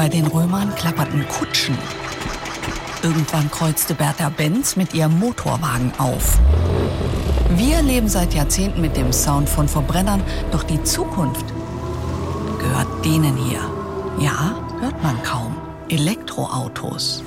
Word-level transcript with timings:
Bei 0.00 0.08
den 0.08 0.28
Römern 0.28 0.74
klapperten 0.76 1.28
Kutschen. 1.28 1.76
Irgendwann 3.02 3.50
kreuzte 3.50 3.94
Bertha 3.94 4.30
Benz 4.30 4.74
mit 4.74 4.94
ihrem 4.94 5.18
Motorwagen 5.18 5.92
auf. 5.98 6.38
Wir 7.50 7.82
leben 7.82 8.08
seit 8.08 8.32
Jahrzehnten 8.32 8.80
mit 8.80 8.96
dem 8.96 9.12
Sound 9.12 9.46
von 9.46 9.68
Verbrennern, 9.68 10.22
doch 10.52 10.62
die 10.62 10.82
Zukunft 10.84 11.44
gehört 12.58 13.04
denen 13.04 13.36
hier. 13.36 13.60
Ja, 14.18 14.54
hört 14.80 15.02
man 15.02 15.22
kaum. 15.22 15.54
Elektroautos. 15.90 17.22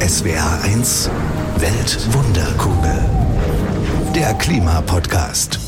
SWR 0.00 0.62
1 0.64 1.08
Weltwunderkugel. 1.58 2.98
Der 4.12 4.34
Klimapodcast. 4.34 5.60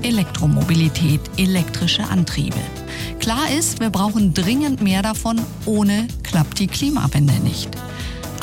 Elektromobilität, 0.00 1.20
elektrische 1.36 2.04
Antriebe. 2.04 2.60
Klar 3.18 3.50
ist, 3.50 3.80
wir 3.80 3.90
brauchen 3.90 4.34
dringend 4.34 4.82
mehr 4.82 5.02
davon, 5.02 5.40
ohne 5.66 6.08
klappt 6.22 6.58
die 6.58 6.66
Klimawende 6.66 7.34
nicht. 7.40 7.70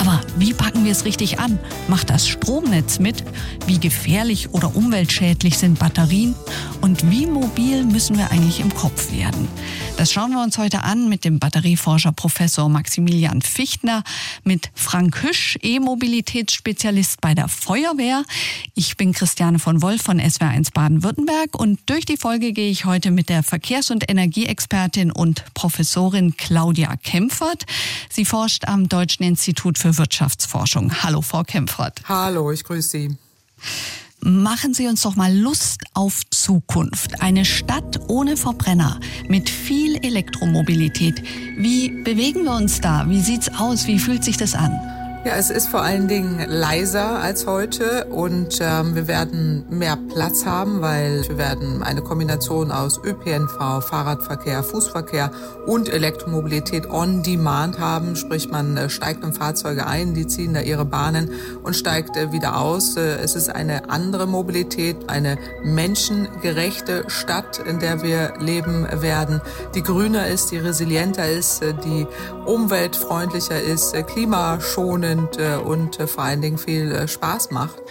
Aber 0.02 0.20
wie 0.36 0.54
packen 0.54 0.84
wir 0.84 0.92
es 0.92 1.06
richtig 1.06 1.40
an? 1.40 1.60
Macht 1.88 2.10
das 2.10 2.28
Stromnetz 2.28 2.98
mit? 2.98 3.24
Wie 3.68 3.80
gefährlich 3.80 4.50
oder 4.50 4.76
umweltschädlich 4.76 5.60
sind 5.60 5.78
Batterien? 5.78 6.34
Und 6.82 7.12
wie 7.12 7.28
mobil 7.28 7.84
müssen 7.84 8.18
wir 8.18 8.32
eigentlich 8.32 8.62
im 8.62 8.74
Kopf 8.74 9.12
werden? 9.12 9.48
Das 9.98 10.12
schauen 10.12 10.32
wir 10.32 10.42
uns 10.42 10.58
heute 10.58 10.84
an 10.84 11.08
mit 11.08 11.24
dem 11.24 11.38
Batterieforscher 11.38 12.14
Professor 12.14 12.68
Maximilian 12.68 13.44
Fichtner, 13.44 14.04
mit 14.44 14.72
Frank 14.74 15.22
Hüsch, 15.22 15.60
E-Mobilitätsspezialist 15.62 17.22
bei 17.22 17.36
der 17.36 17.48
Feuerwehr. 17.48 18.24
Ich 18.74 18.96
bin 18.96 19.12
Christiane 19.12 19.60
von 19.60 19.82
Wolf 19.82 20.02
von 20.02 20.22
SWR1 20.22 20.74
Baden-Württemberg 20.74 21.60
und 21.60 21.80
durch 21.88 22.06
die 22.06 22.16
Folge 22.16 22.54
gehe 22.54 22.72
ich 22.72 22.86
heute 22.86 23.12
mit 23.12 23.28
der 23.28 23.44
Verkehrs- 23.44 23.92
und 23.92 24.10
Energieexpertin 24.10 25.12
und 25.12 25.44
Professorin 25.54 26.38
Claudia 26.38 26.96
Kempfert. 26.96 27.66
Sie 28.10 28.24
forscht 28.24 28.68
am 28.68 28.88
Deutschen 28.88 29.24
Institut 29.24 29.78
für 29.78 29.98
Wirtschaftsforschung. 29.98 31.04
Hallo, 31.04 31.22
Frau 31.22 31.44
Kempfert. 31.44 32.02
Hallo, 32.08 32.50
ich 32.52 32.64
grüße 32.64 32.90
Sie. 32.90 33.18
Machen 34.22 34.74
Sie 34.74 34.88
uns 34.88 35.02
doch 35.02 35.16
mal 35.16 35.36
Lust 35.36 35.82
auf 35.94 36.22
Zukunft. 36.30 37.22
Eine 37.22 37.44
Stadt 37.44 38.00
ohne 38.08 38.38
Verbrenner, 38.38 39.00
mit 39.28 39.50
viel 39.50 39.98
Elektromobilität. 39.98 41.22
Wie 41.58 41.90
bewegen 41.90 42.46
wir 42.46 42.54
uns 42.54 42.80
da? 42.80 43.10
Wie 43.10 43.20
sieht's 43.20 43.50
aus? 43.50 43.88
Wie 43.88 44.00
fühlt 44.00 44.24
sich 44.24 44.38
das 44.38 44.54
an? 44.54 44.80
Ja, 45.24 45.36
es 45.36 45.52
ist 45.52 45.68
vor 45.68 45.84
allen 45.84 46.08
Dingen 46.08 46.44
leiser 46.50 47.20
als 47.20 47.46
heute 47.46 48.06
und 48.06 48.58
ähm, 48.60 48.96
wir 48.96 49.08
werden 49.08 49.68
mehr 49.70 49.96
Platz 49.96 50.48
haben, 50.48 50.82
weil 50.82 51.24
wir 51.30 51.38
werden 51.38 51.84
eine 51.84 52.02
Kombination 52.02 52.72
aus 52.72 53.00
ÖPNV, 53.04 53.84
Fahrradverkehr, 53.86 54.64
Fußverkehr 54.64 55.30
und 55.68 55.90
Elektromobilität 55.90 56.90
on 56.90 57.22
demand 57.22 57.78
haben. 57.78 58.16
Sprich, 58.16 58.50
man 58.50 58.76
äh, 58.78 58.90
steigt 58.90 59.24
in 59.24 59.32
Fahrzeuge 59.32 59.86
ein, 59.86 60.16
die 60.16 60.26
ziehen 60.26 60.56
da 60.56 60.62
ihre 60.62 60.86
Bahnen 60.86 61.30
und 61.62 61.76
steigt 61.76 62.18
äh, 62.18 62.32
wieder 62.32 62.60
aus. 62.60 62.98
Äh, 62.98 63.18
es 63.18 63.36
ist 63.36 63.50
eine 63.50 63.92
andere 63.92 64.26
Mobilität, 64.26 65.08
eine 65.08 65.38
menschengerechte 65.64 67.04
Stadt, 67.10 67.60
in 67.60 67.78
der 67.78 68.02
wir 68.02 68.34
leben 68.40 68.88
werden, 68.92 69.40
die 69.76 69.84
grüner 69.84 70.26
ist, 70.26 70.50
die 70.50 70.58
resilienter 70.58 71.30
ist, 71.30 71.62
äh, 71.62 71.76
die 71.76 72.08
umweltfreundlicher 72.48 73.62
ist, 73.62 73.94
klimaschonend 74.08 75.11
spannend 75.12 75.38
äh, 75.38 75.56
und 75.56 76.00
äh, 76.00 76.08
vor 76.08 76.24
allen 76.24 76.42
Dingen 76.42 76.58
viel 76.58 76.92
äh, 76.92 77.08
Spaß 77.08 77.52
macht. 77.52 77.82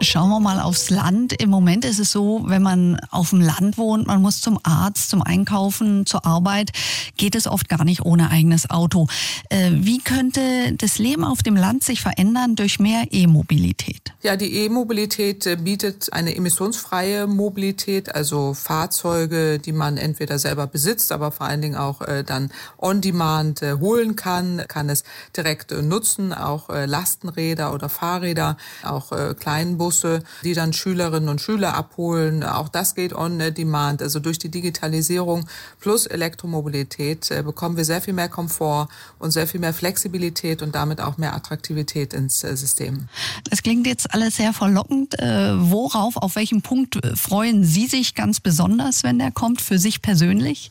Schauen 0.00 0.30
wir 0.30 0.40
mal 0.40 0.60
aufs 0.60 0.90
Land. 0.90 1.32
Im 1.40 1.48
Moment 1.48 1.84
ist 1.84 2.00
es 2.00 2.10
so, 2.10 2.42
wenn 2.46 2.62
man 2.62 2.98
auf 3.10 3.30
dem 3.30 3.40
Land 3.40 3.78
wohnt, 3.78 4.08
man 4.08 4.20
muss 4.20 4.40
zum 4.40 4.58
Arzt, 4.64 5.10
zum 5.10 5.22
Einkaufen, 5.22 6.06
zur 6.06 6.26
Arbeit, 6.26 6.72
geht 7.16 7.36
es 7.36 7.46
oft 7.46 7.68
gar 7.68 7.84
nicht 7.84 8.04
ohne 8.04 8.30
eigenes 8.30 8.68
Auto. 8.68 9.06
Wie 9.50 9.98
könnte 9.98 10.72
das 10.76 10.98
Leben 10.98 11.24
auf 11.24 11.42
dem 11.42 11.54
Land 11.54 11.84
sich 11.84 12.00
verändern 12.00 12.56
durch 12.56 12.80
mehr 12.80 13.04
E-Mobilität? 13.12 14.12
Ja, 14.22 14.36
die 14.36 14.52
E-Mobilität 14.64 15.64
bietet 15.64 16.12
eine 16.12 16.34
emissionsfreie 16.34 17.28
Mobilität, 17.28 18.12
also 18.14 18.54
Fahrzeuge, 18.54 19.60
die 19.60 19.72
man 19.72 19.98
entweder 19.98 20.38
selber 20.38 20.66
besitzt, 20.66 21.12
aber 21.12 21.30
vor 21.30 21.46
allen 21.46 21.62
Dingen 21.62 21.76
auch 21.76 22.00
dann 22.26 22.50
on 22.78 23.00
demand 23.00 23.62
holen 23.62 24.16
kann, 24.16 24.64
kann 24.66 24.90
es 24.90 25.04
direkt 25.36 25.70
nutzen, 25.70 26.32
auch 26.32 26.68
Lastenräder 26.68 27.72
oder 27.72 27.88
Fahrräder, 27.88 28.56
auch 28.82 29.12
Kleinbusse 29.38 29.91
Busse, 29.92 30.22
die 30.42 30.54
dann 30.54 30.72
Schülerinnen 30.72 31.28
und 31.28 31.40
Schüler 31.40 31.74
abholen. 31.74 32.42
Auch 32.42 32.70
das 32.70 32.94
geht 32.94 33.12
on 33.12 33.38
demand. 33.38 34.00
Also 34.00 34.20
durch 34.20 34.38
die 34.38 34.48
Digitalisierung 34.48 35.46
plus 35.80 36.06
Elektromobilität 36.06 37.30
äh, 37.30 37.42
bekommen 37.42 37.76
wir 37.76 37.84
sehr 37.84 38.00
viel 38.00 38.14
mehr 38.14 38.30
Komfort 38.30 38.88
und 39.18 39.32
sehr 39.32 39.46
viel 39.46 39.60
mehr 39.60 39.74
Flexibilität 39.74 40.62
und 40.62 40.74
damit 40.74 41.00
auch 41.00 41.18
mehr 41.18 41.34
Attraktivität 41.34 42.14
ins 42.14 42.42
äh, 42.42 42.56
System. 42.56 43.08
Das 43.50 43.62
klingt 43.62 43.86
jetzt 43.86 44.14
alles 44.14 44.36
sehr 44.36 44.54
verlockend. 44.54 45.18
Äh, 45.18 45.52
worauf, 45.70 46.16
auf 46.16 46.36
welchen 46.36 46.62
Punkt 46.62 46.98
freuen 47.14 47.64
Sie 47.64 47.86
sich 47.86 48.14
ganz 48.14 48.40
besonders, 48.40 49.02
wenn 49.02 49.18
der 49.18 49.30
kommt, 49.30 49.60
für 49.60 49.78
sich 49.78 50.00
persönlich? 50.00 50.70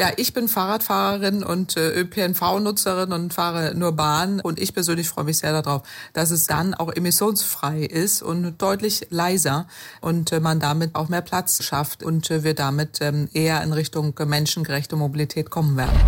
Ja, 0.00 0.12
ich 0.16 0.32
bin 0.32 0.46
Fahrradfahrerin 0.46 1.42
und 1.42 1.76
äh, 1.76 1.90
ÖPNV-Nutzerin 1.90 3.12
und 3.12 3.34
fahre 3.34 3.74
nur 3.74 3.92
Bahn. 3.92 4.40
Und 4.40 4.60
ich 4.60 4.72
persönlich 4.72 5.08
freue 5.08 5.24
mich 5.24 5.38
sehr 5.38 5.60
darauf, 5.60 5.82
dass 6.12 6.30
es 6.30 6.46
dann 6.46 6.74
auch 6.74 6.92
emissionsfrei 6.92 7.80
ist 7.80 8.22
und 8.22 8.58
deutlich 8.58 9.08
leiser 9.10 9.66
und 10.00 10.30
äh, 10.30 10.38
man 10.38 10.60
damit 10.60 10.94
auch 10.94 11.08
mehr 11.08 11.22
Platz 11.22 11.64
schafft 11.64 12.04
und 12.04 12.30
äh, 12.30 12.44
wir 12.44 12.54
damit 12.54 12.98
ähm, 13.00 13.28
eher 13.32 13.60
in 13.64 13.72
Richtung 13.72 14.14
menschengerechte 14.24 14.94
Mobilität 14.94 15.50
kommen 15.50 15.76
werden. 15.76 15.98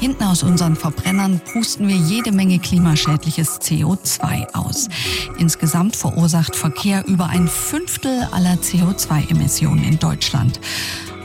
Hinten 0.00 0.24
aus 0.24 0.42
unseren 0.42 0.74
Verbrennern 0.74 1.40
pusten 1.52 1.86
wir 1.86 1.94
jede 1.94 2.32
Menge 2.32 2.58
klimaschädliches 2.58 3.60
CO2 3.60 4.52
aus. 4.52 4.88
Insgesamt 5.38 5.94
verursacht 5.94 6.56
Verkehr 6.56 7.06
über 7.06 7.26
ein 7.26 7.46
Fünftel 7.46 8.26
aller 8.32 8.54
CO2-Emissionen 8.54 9.84
in 9.84 10.00
Deutschland. 10.00 10.58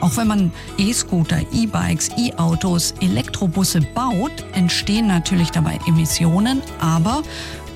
Auch 0.02 0.16
wenn 0.18 0.28
man 0.28 0.52
E-Scooter, 0.78 1.42
E-Bikes, 1.52 2.10
E-Autos, 2.18 2.94
Elektrobusse 3.02 3.82
baut, 3.82 4.32
entstehen 4.54 5.08
natürlich 5.08 5.50
dabei 5.50 5.80
Emissionen, 5.88 6.62
aber 6.80 7.24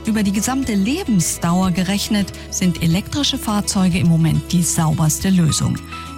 über 0.05 0.23
die 0.23 0.31
gesamte 0.31 0.73
Lebensdauer 0.73 1.71
gerechnet 1.71 2.31
sind 2.49 2.81
elektrische 2.81 3.37
Fahrzeuge 3.37 3.99
im 3.99 4.07
Moment 4.07 4.51
die 4.51 4.63
sauberste 4.63 5.29
Lösung. 5.29 5.77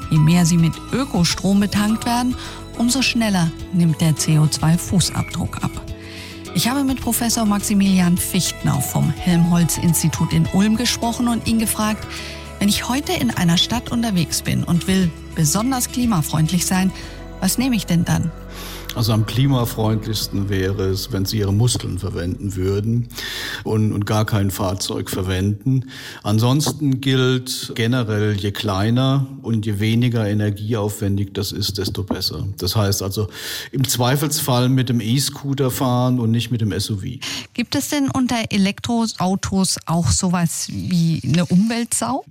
Je 0.09 0.18
mehr 0.18 0.46
sie 0.46 0.58
mit 0.58 0.74
Ökostrom 0.92 1.59
betankt 1.59 2.06
werden, 2.06 2.36
umso 2.78 3.02
schneller 3.02 3.52
nimmt 3.74 4.00
der 4.00 4.13
CO2-Fußabdruck 4.16 5.63
ab. 5.63 5.72
Ich 6.56 6.69
habe 6.69 6.84
mit 6.84 7.02
Professor 7.02 7.46
Maximilian 7.46 8.18
Fichtner 8.18 8.80
vom 8.80 9.09
Helmholtz-Institut 9.09 10.34
in 10.34 10.47
Ulm 10.53 10.78
gesprochen 10.78 11.28
und 11.28 11.47
ihn 11.47 11.59
gefragt, 11.59 12.06
wenn 12.59 12.69
ich 12.69 12.88
heute 12.88 13.12
in 13.12 13.31
einer 13.31 13.58
Stadt 13.58 13.92
unterwegs 13.92 14.44
bin 14.44 14.63
und 14.63 14.88
will 14.88 15.12
besonders 15.36 15.90
klimafreundlich 15.92 16.66
sein, 16.66 16.92
was 17.40 17.58
nehme 17.58 17.76
ich 17.76 17.86
denn 17.86 18.06
dann? 18.06 18.32
Also 18.96 19.12
am 19.12 19.26
klimafreundlichsten 19.26 20.50
wäre 20.50 20.84
es, 20.84 21.12
wenn 21.12 21.26
Sie 21.26 21.40
Ihre 21.40 21.52
Muskeln 21.52 21.98
verwenden 21.98 22.56
würden 22.56 23.08
und, 23.64 23.92
und 23.92 24.06
gar 24.06 24.24
kein 24.24 24.52
Fahrzeug 24.52 25.09
verwenden. 25.09 25.86
Ansonsten 26.22 27.02
gilt 27.02 27.72
generell, 27.74 28.34
je 28.34 28.52
kleiner 28.52 29.26
und 29.42 29.66
je 29.66 29.80
weniger 29.80 30.28
energieaufwendig 30.28 31.34
das 31.34 31.52
ist, 31.52 31.80
desto 31.80 32.04
besser. 32.04 32.46
Das 32.59 32.76
heißt 32.76 33.02
also 33.02 33.30
im 33.72 33.88
Zweifelsfall 33.88 34.70
mit 34.70 34.90
dem 34.90 35.02
E-Scooter 35.02 35.72
fahren 35.72 36.20
und 36.20 36.30
nicht 36.30 36.52
mit 36.52 36.62
dem 36.62 36.78
SUV. 36.80 37.04
Gibt 37.56 37.74
es 37.74 37.90
denn 37.90 38.12
unter 38.12 38.36
Elektroautos 38.52 39.78
auch 39.88 40.12
sowas 40.12 40.68
wie 40.70 41.20
eine 41.25 41.48
Umweltsau? 41.48 42.25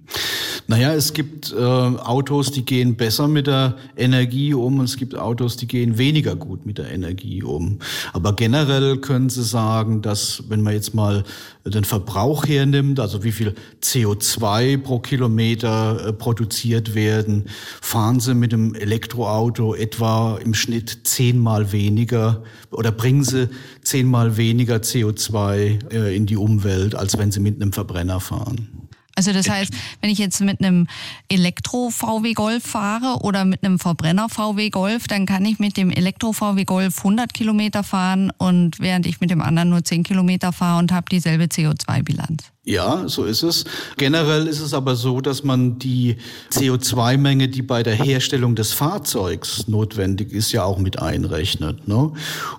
Naja, 0.68 0.94
es 0.94 1.12
gibt 1.12 1.52
äh, 1.52 1.56
Autos, 1.56 2.52
die 2.52 2.64
gehen 2.64 2.94
besser 2.96 3.26
mit 3.26 3.48
der 3.48 3.76
Energie 3.96 4.54
um 4.54 4.78
und 4.78 4.84
es 4.84 4.96
gibt 4.96 5.16
Autos, 5.16 5.56
die 5.56 5.66
gehen 5.66 5.98
weniger 5.98 6.36
gut 6.36 6.51
gut 6.52 6.66
mit 6.66 6.76
der 6.76 6.92
Energie 6.92 7.42
um. 7.42 7.78
Aber 8.12 8.34
generell 8.34 8.98
können 8.98 9.30
Sie 9.30 9.42
sagen, 9.42 10.02
dass 10.02 10.44
wenn 10.50 10.60
man 10.60 10.74
jetzt 10.74 10.92
mal 10.92 11.24
den 11.64 11.84
Verbrauch 11.84 12.46
hernimmt, 12.46 13.00
also 13.00 13.24
wie 13.24 13.32
viel 13.32 13.54
CO2 13.82 14.76
pro 14.76 14.98
Kilometer 14.98 16.08
äh, 16.08 16.12
produziert 16.12 16.94
werden, 16.94 17.46
fahren 17.80 18.20
Sie 18.20 18.34
mit 18.34 18.52
dem 18.52 18.74
Elektroauto 18.74 19.74
etwa 19.74 20.36
im 20.44 20.52
Schnitt 20.52 20.98
zehnmal 21.04 21.72
weniger 21.72 22.42
oder 22.70 22.92
bringen 22.92 23.24
Sie 23.24 23.48
zehnmal 23.82 24.36
weniger 24.36 24.76
CO2 24.76 25.90
äh, 25.90 26.14
in 26.14 26.26
die 26.26 26.36
Umwelt, 26.36 26.94
als 26.94 27.16
wenn 27.16 27.32
Sie 27.32 27.40
mit 27.40 27.62
einem 27.62 27.72
Verbrenner 27.72 28.20
fahren. 28.20 28.81
Also 29.14 29.32
das 29.32 29.48
heißt, 29.48 29.72
wenn 30.00 30.10
ich 30.10 30.18
jetzt 30.18 30.40
mit 30.40 30.60
einem 30.60 30.86
Elektro-VW 31.28 32.32
Golf 32.32 32.64
fahre 32.64 33.22
oder 33.22 33.44
mit 33.44 33.64
einem 33.64 33.78
Verbrenner-VW 33.78 34.70
Golf, 34.70 35.06
dann 35.06 35.26
kann 35.26 35.44
ich 35.44 35.58
mit 35.58 35.76
dem 35.76 35.90
Elektro-VW 35.90 36.64
Golf 36.64 36.98
100 36.98 37.34
Kilometer 37.34 37.82
fahren 37.82 38.32
und 38.38 38.80
während 38.80 39.06
ich 39.06 39.20
mit 39.20 39.30
dem 39.30 39.42
anderen 39.42 39.68
nur 39.68 39.84
10 39.84 40.02
Kilometer 40.02 40.52
fahre 40.52 40.78
und 40.78 40.92
habe 40.92 41.06
dieselbe 41.10 41.44
CO2-Bilanz. 41.44 42.51
Ja, 42.64 43.08
so 43.08 43.24
ist 43.24 43.42
es. 43.42 43.64
Generell 43.96 44.46
ist 44.46 44.60
es 44.60 44.72
aber 44.72 44.94
so, 44.94 45.20
dass 45.20 45.42
man 45.42 45.80
die 45.80 46.14
CO2-Menge, 46.52 47.48
die 47.48 47.60
bei 47.60 47.82
der 47.82 47.96
Herstellung 47.96 48.54
des 48.54 48.72
Fahrzeugs 48.72 49.66
notwendig 49.66 50.30
ist, 50.32 50.52
ja 50.52 50.62
auch 50.62 50.78
mit 50.78 51.02
einrechnet. 51.02 51.88
Ne? 51.88 52.12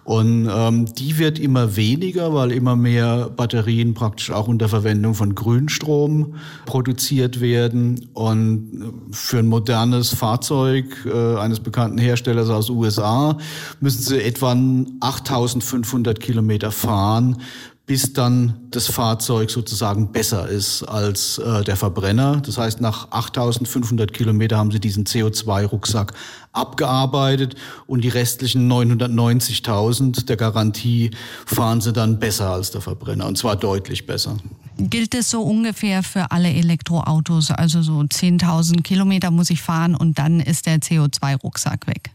Und 0.03 0.49
ähm, 0.53 0.93
die 0.93 1.19
wird 1.19 1.39
immer 1.39 1.77
weniger, 1.77 2.33
weil 2.33 2.51
immer 2.51 2.75
mehr 2.75 3.29
Batterien 3.29 3.93
praktisch 3.93 4.29
auch 4.31 4.49
unter 4.49 4.67
Verwendung 4.67 5.13
von 5.15 5.35
Grünstrom 5.35 6.35
produziert 6.65 7.39
werden. 7.39 8.09
Und 8.11 9.07
für 9.11 9.39
ein 9.39 9.47
modernes 9.47 10.09
Fahrzeug 10.09 10.85
äh, 11.05 11.37
eines 11.37 11.61
bekannten 11.61 11.97
Herstellers 11.97 12.49
aus 12.49 12.69
USA 12.69 13.37
müssen 13.79 14.01
sie 14.01 14.21
etwa 14.21 14.51
8500 14.99 16.19
Kilometer 16.19 16.73
fahren, 16.73 17.37
bis 17.85 18.13
dann 18.13 18.67
das 18.71 18.87
Fahrzeug 18.87 19.49
sozusagen 19.49 20.11
besser 20.13 20.47
ist 20.47 20.83
als 20.83 21.37
äh, 21.37 21.63
der 21.63 21.75
Verbrenner. 21.75 22.41
Das 22.45 22.57
heißt, 22.57 22.79
nach 22.79 23.11
8500 23.11 24.13
Kilometer 24.13 24.57
haben 24.57 24.71
sie 24.71 24.79
diesen 24.79 25.03
CO2-Rucksack 25.03 26.13
abgearbeitet 26.53 27.55
und 27.87 28.03
die 28.03 28.09
restlichen 28.09 28.71
990.000 28.71 30.25
der 30.25 30.37
Garantie 30.37 31.11
fahren 31.45 31.81
sie 31.81 31.93
dann 31.93 32.19
besser 32.19 32.51
als 32.51 32.71
der 32.71 32.81
Verbrenner 32.81 33.27
und 33.27 33.37
zwar 33.37 33.55
deutlich 33.55 34.05
besser. 34.05 34.37
Gilt 34.77 35.13
es 35.13 35.29
so 35.29 35.41
ungefähr 35.41 36.01
für 36.01 36.31
alle 36.31 36.49
Elektroautos? 36.49 37.51
Also 37.51 37.83
so 37.83 37.99
10.000 37.99 38.81
Kilometer 38.81 39.29
muss 39.29 39.51
ich 39.51 39.61
fahren 39.61 39.95
und 39.95 40.17
dann 40.17 40.39
ist 40.39 40.65
der 40.65 40.79
CO2-Rucksack 40.79 41.85
weg? 41.85 42.11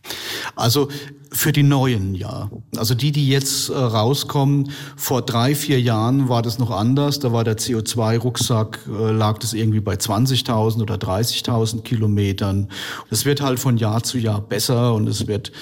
Also 0.56 0.88
für 1.30 1.52
die 1.52 1.62
neuen, 1.62 2.14
ja. 2.14 2.50
Also 2.76 2.94
die, 2.94 3.12
die 3.12 3.28
jetzt 3.28 3.68
äh, 3.68 3.74
rauskommen, 3.74 4.70
vor 4.96 5.22
drei, 5.22 5.54
vier 5.54 5.80
Jahren 5.80 6.28
war 6.28 6.42
das 6.42 6.58
noch 6.58 6.70
anders. 6.70 7.18
Da 7.18 7.32
war 7.32 7.44
der 7.44 7.58
CO2-Rucksack, 7.58 8.80
äh, 8.88 9.10
lag 9.12 9.38
das 9.38 9.52
irgendwie 9.52 9.80
bei 9.80 9.94
20.000 9.94 10.82
oder 10.82 10.94
30.000 10.94 11.82
Kilometern. 11.82 12.68
Das 13.10 13.24
wird 13.24 13.40
halt 13.40 13.58
von 13.58 13.76
Jahr 13.76 14.02
zu 14.02 14.18
Jahr 14.18 14.27
besser 14.36 14.94
und 14.94 15.08
es 15.08 15.26
wird 15.26 15.52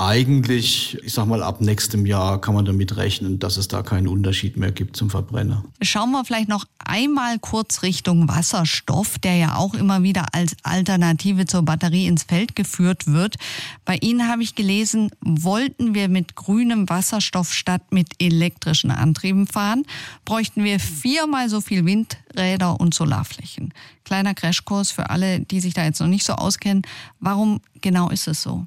eigentlich, 0.00 0.96
ich 1.04 1.12
sag 1.12 1.26
mal, 1.26 1.42
ab 1.42 1.60
nächstem 1.60 2.06
Jahr 2.06 2.40
kann 2.40 2.54
man 2.54 2.64
damit 2.64 2.96
rechnen, 2.96 3.38
dass 3.38 3.58
es 3.58 3.68
da 3.68 3.82
keinen 3.82 4.08
Unterschied 4.08 4.56
mehr 4.56 4.72
gibt 4.72 4.96
zum 4.96 5.10
Verbrenner. 5.10 5.62
Schauen 5.82 6.10
wir 6.12 6.24
vielleicht 6.24 6.48
noch 6.48 6.64
einmal 6.78 7.38
kurz 7.38 7.82
Richtung 7.82 8.26
Wasserstoff, 8.26 9.18
der 9.18 9.36
ja 9.36 9.56
auch 9.56 9.74
immer 9.74 10.02
wieder 10.02 10.28
als 10.32 10.56
Alternative 10.62 11.44
zur 11.44 11.64
Batterie 11.64 12.06
ins 12.06 12.22
Feld 12.22 12.56
geführt 12.56 13.08
wird. 13.08 13.36
Bei 13.84 13.96
Ihnen 13.96 14.26
habe 14.26 14.42
ich 14.42 14.54
gelesen, 14.54 15.10
wollten 15.20 15.94
wir 15.94 16.08
mit 16.08 16.34
grünem 16.34 16.88
Wasserstoff 16.88 17.52
statt 17.52 17.82
mit 17.92 18.08
elektrischen 18.18 18.90
Antrieben 18.90 19.46
fahren, 19.46 19.84
bräuchten 20.24 20.64
wir 20.64 20.80
viermal 20.80 21.50
so 21.50 21.60
viel 21.60 21.84
Windräder 21.84 22.80
und 22.80 22.94
Solarflächen. 22.94 23.74
Kleiner 24.04 24.34
Crashkurs 24.34 24.90
für 24.90 25.10
alle, 25.10 25.40
die 25.40 25.60
sich 25.60 25.74
da 25.74 25.84
jetzt 25.84 26.00
noch 26.00 26.08
nicht 26.08 26.24
so 26.24 26.32
auskennen. 26.32 26.82
Warum 27.20 27.60
genau 27.80 28.10
ist 28.10 28.28
es 28.28 28.42
so? 28.42 28.66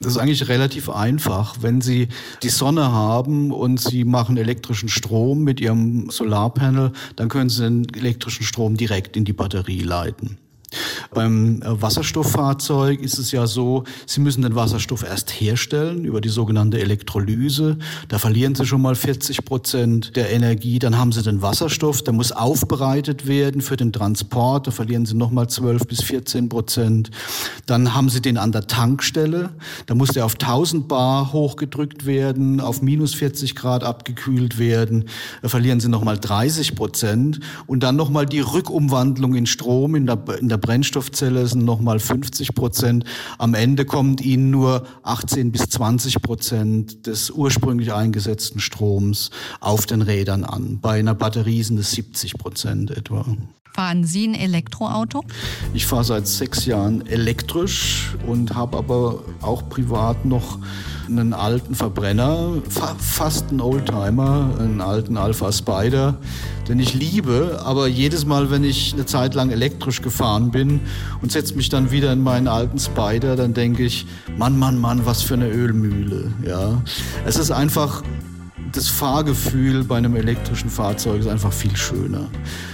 Das 0.00 0.12
ist 0.12 0.18
eigentlich 0.18 0.48
relativ 0.48 0.88
einfach. 0.90 1.56
Wenn 1.60 1.80
Sie 1.80 2.08
die 2.42 2.48
Sonne 2.48 2.92
haben 2.92 3.52
und 3.52 3.80
Sie 3.80 4.04
machen 4.04 4.36
elektrischen 4.36 4.88
Strom 4.88 5.44
mit 5.44 5.60
Ihrem 5.60 6.10
Solarpanel, 6.10 6.92
dann 7.16 7.28
können 7.28 7.50
Sie 7.50 7.62
den 7.62 7.86
elektrischen 7.94 8.44
Strom 8.44 8.76
direkt 8.76 9.16
in 9.16 9.24
die 9.24 9.32
Batterie 9.32 9.82
leiten. 9.82 10.38
Beim 11.18 11.62
äh, 11.62 11.82
Wasserstofffahrzeug 11.82 13.00
ist 13.00 13.18
es 13.18 13.32
ja 13.32 13.48
so, 13.48 13.82
Sie 14.06 14.20
müssen 14.20 14.42
den 14.42 14.54
Wasserstoff 14.54 15.02
erst 15.02 15.30
herstellen 15.30 16.04
über 16.04 16.20
die 16.20 16.28
sogenannte 16.28 16.78
Elektrolyse. 16.78 17.76
Da 18.06 18.18
verlieren 18.18 18.54
Sie 18.54 18.64
schon 18.64 18.82
mal 18.82 18.94
40 18.94 19.44
Prozent 19.44 20.14
der 20.14 20.30
Energie. 20.30 20.78
Dann 20.78 20.96
haben 20.96 21.10
Sie 21.10 21.22
den 21.22 21.42
Wasserstoff, 21.42 22.02
der 22.02 22.12
muss 22.12 22.30
aufbereitet 22.30 23.26
werden 23.26 23.62
für 23.62 23.76
den 23.76 23.92
Transport. 23.92 24.68
Da 24.68 24.70
verlieren 24.70 25.06
Sie 25.06 25.16
nochmal 25.16 25.48
12 25.48 25.88
bis 25.88 26.02
14 26.02 26.48
Prozent. 26.48 27.10
Dann 27.66 27.94
haben 27.94 28.10
Sie 28.10 28.20
den 28.20 28.38
an 28.38 28.52
der 28.52 28.68
Tankstelle. 28.68 29.50
Da 29.86 29.96
muss 29.96 30.10
der 30.10 30.24
auf 30.24 30.34
1000 30.34 30.86
Bar 30.86 31.32
hochgedrückt 31.32 32.06
werden, 32.06 32.60
auf 32.60 32.80
minus 32.80 33.14
40 33.14 33.56
Grad 33.56 33.82
abgekühlt 33.82 34.60
werden. 34.60 35.06
Da 35.42 35.48
verlieren 35.48 35.80
Sie 35.80 35.88
nochmal 35.88 36.18
30 36.18 36.76
Prozent. 36.76 37.40
Und 37.66 37.82
dann 37.82 37.96
nochmal 37.96 38.26
die 38.26 38.38
Rückumwandlung 38.38 39.34
in 39.34 39.46
Strom 39.46 39.96
in 39.96 40.06
der, 40.06 40.18
in 40.38 40.48
der 40.48 40.58
der 40.58 40.70
Brennstoffzelle 41.08 41.46
sind 41.46 41.64
nochmal 41.64 41.98
50 41.98 42.54
Prozent. 42.54 43.04
Am 43.38 43.54
Ende 43.54 43.84
kommt 43.84 44.20
Ihnen 44.20 44.50
nur 44.50 44.86
18 45.02 45.52
bis 45.52 45.68
20 45.70 46.20
Prozent 46.20 47.06
des 47.06 47.30
ursprünglich 47.30 47.92
eingesetzten 47.92 48.60
Stroms 48.60 49.30
auf 49.60 49.86
den 49.86 50.02
Rädern 50.02 50.44
an. 50.44 50.78
Bei 50.80 50.98
einer 50.98 51.14
Batterie 51.14 51.62
sind 51.62 51.78
es 51.78 51.92
70 51.92 52.34
Prozent 52.34 52.90
etwa. 52.90 53.24
Fahren 53.72 54.04
Sie 54.04 54.26
ein 54.26 54.34
Elektroauto? 54.34 55.24
Ich 55.72 55.86
fahre 55.86 56.04
seit 56.04 56.26
sechs 56.26 56.66
Jahren 56.66 57.06
elektrisch 57.06 58.14
und 58.26 58.54
habe 58.54 58.76
aber 58.76 59.20
auch 59.40 59.68
privat 59.68 60.24
noch 60.24 60.58
einen 61.08 61.32
alten 61.32 61.74
Verbrenner, 61.74 62.54
fa 62.68 62.94
fast 62.98 63.50
einen 63.50 63.60
Oldtimer, 63.60 64.54
einen 64.58 64.80
alten 64.80 65.16
Alpha 65.16 65.50
Spider, 65.52 66.16
den 66.68 66.78
ich 66.78 66.94
liebe. 66.94 67.60
Aber 67.64 67.86
jedes 67.86 68.26
Mal, 68.26 68.50
wenn 68.50 68.64
ich 68.64 68.94
eine 68.94 69.06
Zeit 69.06 69.34
lang 69.34 69.50
elektrisch 69.50 70.02
gefahren 70.02 70.50
bin 70.50 70.80
und 71.22 71.32
setze 71.32 71.54
mich 71.54 71.68
dann 71.68 71.90
wieder 71.90 72.12
in 72.12 72.22
meinen 72.22 72.48
alten 72.48 72.78
Spider, 72.78 73.36
dann 73.36 73.54
denke 73.54 73.84
ich, 73.84 74.06
Mann, 74.36 74.58
Mann, 74.58 74.78
Mann, 74.78 75.06
was 75.06 75.22
für 75.22 75.34
eine 75.34 75.48
Ölmühle. 75.48 76.32
Ja, 76.46 76.82
es 77.24 77.36
ist 77.36 77.50
einfach 77.50 78.02
das 78.72 78.88
Fahrgefühl 78.88 79.84
bei 79.84 79.96
einem 79.96 80.14
elektrischen 80.16 80.70
Fahrzeug 80.70 81.20
ist 81.20 81.28
einfach 81.28 81.52
viel 81.52 81.76
schöner. 81.76 82.28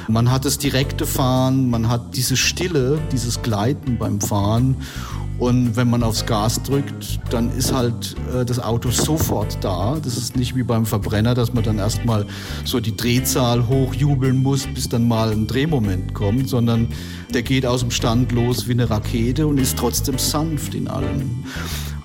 Man 0.08 0.30
hat 0.30 0.44
das 0.44 0.58
direkte 0.58 1.06
Fahren, 1.06 1.70
man 1.70 1.88
hat 1.88 2.16
diese 2.16 2.36
Stille, 2.36 2.98
dieses 3.12 3.42
Gleiten 3.42 3.96
beim 3.98 4.20
Fahren 4.20 4.76
und 5.38 5.76
wenn 5.76 5.90
man 5.90 6.02
aufs 6.02 6.26
Gas 6.26 6.62
drückt, 6.62 7.20
dann 7.30 7.50
ist 7.56 7.72
halt 7.72 8.14
äh, 8.32 8.44
das 8.44 8.60
Auto 8.60 8.90
sofort 8.90 9.58
da. 9.62 9.98
Das 10.02 10.16
ist 10.16 10.36
nicht 10.36 10.54
wie 10.54 10.62
beim 10.62 10.86
Verbrenner, 10.86 11.34
dass 11.34 11.52
man 11.52 11.64
dann 11.64 11.78
erstmal 11.78 12.26
so 12.64 12.78
die 12.80 12.96
Drehzahl 12.96 13.66
hochjubeln 13.66 14.42
muss, 14.42 14.66
bis 14.66 14.88
dann 14.88 15.08
mal 15.08 15.32
ein 15.32 15.46
Drehmoment 15.46 16.14
kommt, 16.14 16.48
sondern 16.48 16.88
der 17.32 17.42
geht 17.42 17.66
aus 17.66 17.80
dem 17.80 17.90
Stand 17.90 18.30
los 18.32 18.68
wie 18.68 18.72
eine 18.72 18.88
Rakete 18.88 19.46
und 19.46 19.58
ist 19.58 19.76
trotzdem 19.76 20.18
sanft 20.18 20.74
in 20.74 20.88
allem. 20.88 21.44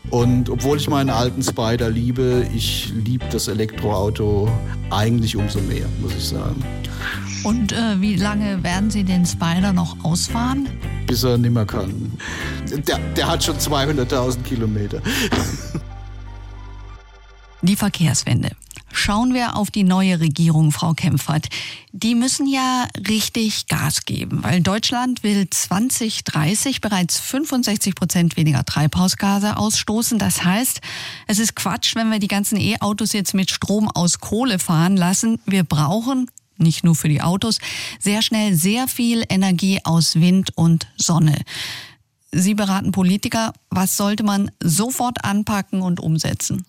Und 0.10 0.50
obwohl 0.50 0.78
ich 0.78 0.90
meinen 0.90 1.12
alten 1.12 1.44
Spider 1.44 1.92
liebe, 1.92 2.48
ich 2.56 2.92
liebe 3.06 3.26
das 3.32 3.48
Elektroauto 3.48 4.50
eigentlich 4.90 5.36
umso 5.36 5.60
mehr, 5.60 5.86
muss 6.02 6.14
ich 6.18 6.26
sagen. 6.26 6.64
Und 7.44 7.72
äh, 7.74 8.02
wie 8.02 8.16
lange 8.16 8.64
werden 8.64 8.90
Sie 8.90 9.04
den 9.04 9.26
Spider 9.26 9.72
noch 9.72 10.04
ausfahren? 10.04 10.68
Bis 11.10 11.24
er 11.24 11.40
nimmer 11.40 11.66
kann. 11.66 12.14
Der, 12.88 13.00
der 13.00 13.28
hat 13.28 13.44
schon 13.44 13.58
200.000 13.58 14.44
Kilometer. 14.44 15.02
Die 17.64 17.76
Verkehrswende. 17.76 18.52
Schauen 18.92 19.34
wir 19.34 19.56
auf 19.56 19.72
die 19.72 19.84
neue 19.84 20.20
Regierung, 20.20 20.72
Frau 20.72 20.94
Kempfert. 20.94 21.48
Die 21.92 22.14
müssen 22.14 22.48
ja 22.48 22.88
richtig 23.08 23.68
Gas 23.68 24.06
geben, 24.06 24.44
weil 24.44 24.62
Deutschland 24.62 25.24
will 25.24 25.50
2030 25.50 26.82
bereits 26.82 27.20
65 27.20 27.96
Prozent 27.96 28.38
weniger 28.38 28.64
Treibhausgase 28.64 29.58
ausstoßen. 29.58 30.20
Das 30.20 30.44
heißt, 30.44 30.82
es 31.28 31.40
ist 31.40 31.56
Quatsch, 31.56 31.96
wenn 31.96 32.12
wir 32.12 32.20
die 32.20 32.28
ganzen 32.28 32.60
E-Autos 32.60 33.14
jetzt 33.14 33.34
mit 33.34 33.50
Strom 33.50 33.90
aus 33.90 34.20
Kohle 34.20 34.60
fahren 34.60 34.96
lassen. 34.96 35.40
Wir 35.46 35.64
brauchen 35.64 36.30
nicht 36.60 36.84
nur 36.84 36.96
für 36.96 37.10
die 37.10 37.22
Autos, 37.22 37.60
sehr 38.00 38.22
schnell 38.22 38.56
sehr 38.56 38.88
viel 38.88 39.24
Energie 39.30 39.80
aus 39.84 40.16
Wind 40.16 40.56
und 40.56 40.88
Sonne. 40.98 41.42
Sie 42.32 42.54
beraten 42.54 42.92
Politiker, 42.92 43.54
was 43.70 43.98
sollte 43.98 44.24
man 44.24 44.52
sofort 44.62 45.24
anpacken 45.24 45.82
und 45.82 46.00
umsetzen? 46.00 46.66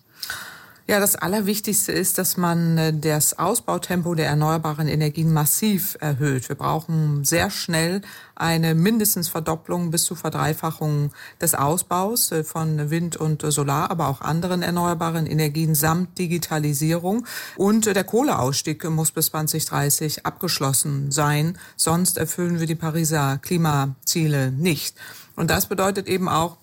Ja, 0.91 0.99
das 0.99 1.15
Allerwichtigste 1.15 1.93
ist, 1.93 2.17
dass 2.17 2.35
man 2.35 2.77
äh, 2.77 2.93
das 2.93 3.39
Ausbautempo 3.39 4.13
der 4.13 4.25
erneuerbaren 4.25 4.89
Energien 4.89 5.31
massiv 5.31 5.95
erhöht. 6.01 6.49
Wir 6.49 6.57
brauchen 6.57 7.23
sehr 7.23 7.49
schnell 7.49 8.01
eine 8.35 8.75
mindestens 8.75 9.29
Verdopplung 9.29 9.89
bis 9.89 10.03
zu 10.03 10.15
Verdreifachung 10.15 11.11
des 11.39 11.55
Ausbaus 11.55 12.33
äh, 12.33 12.43
von 12.43 12.89
Wind 12.89 13.15
und 13.15 13.41
Solar, 13.41 13.89
aber 13.89 14.09
auch 14.09 14.19
anderen 14.19 14.63
erneuerbaren 14.63 15.27
Energien 15.27 15.75
samt 15.75 16.19
Digitalisierung. 16.19 17.25
Und 17.55 17.87
äh, 17.87 17.93
der 17.93 18.03
Kohleausstieg 18.03 18.83
muss 18.89 19.11
bis 19.11 19.27
2030 19.27 20.25
abgeschlossen 20.25 21.09
sein. 21.09 21.57
Sonst 21.77 22.17
erfüllen 22.17 22.59
wir 22.59 22.67
die 22.67 22.75
Pariser 22.75 23.37
Klimaziele 23.37 24.51
nicht. 24.51 24.97
Und 25.37 25.51
das 25.51 25.67
bedeutet 25.67 26.07
eben 26.09 26.27
auch, 26.27 26.57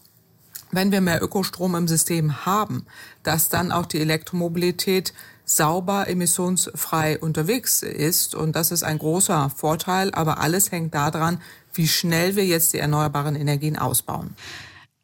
wenn 0.70 0.92
wir 0.92 1.00
mehr 1.00 1.22
Ökostrom 1.22 1.75
im 1.75 1.88
System 1.88 2.46
haben, 2.46 2.87
dass 3.22 3.48
dann 3.48 3.72
auch 3.72 3.87
die 3.87 4.00
Elektromobilität 4.00 5.12
sauber 5.44 6.08
emissionsfrei 6.08 7.18
unterwegs 7.18 7.82
ist. 7.82 8.34
Und 8.34 8.54
das 8.54 8.70
ist 8.70 8.82
ein 8.82 8.98
großer 8.98 9.50
Vorteil. 9.50 10.12
Aber 10.12 10.40
alles 10.40 10.70
hängt 10.70 10.94
daran, 10.94 11.40
wie 11.72 11.88
schnell 11.88 12.37
wir 12.37 12.46
jetzt 12.46 12.72
die 12.75 12.78
erneuerbaren 12.78 13.37
Energien 13.37 13.78
ausbauen. 13.78 14.34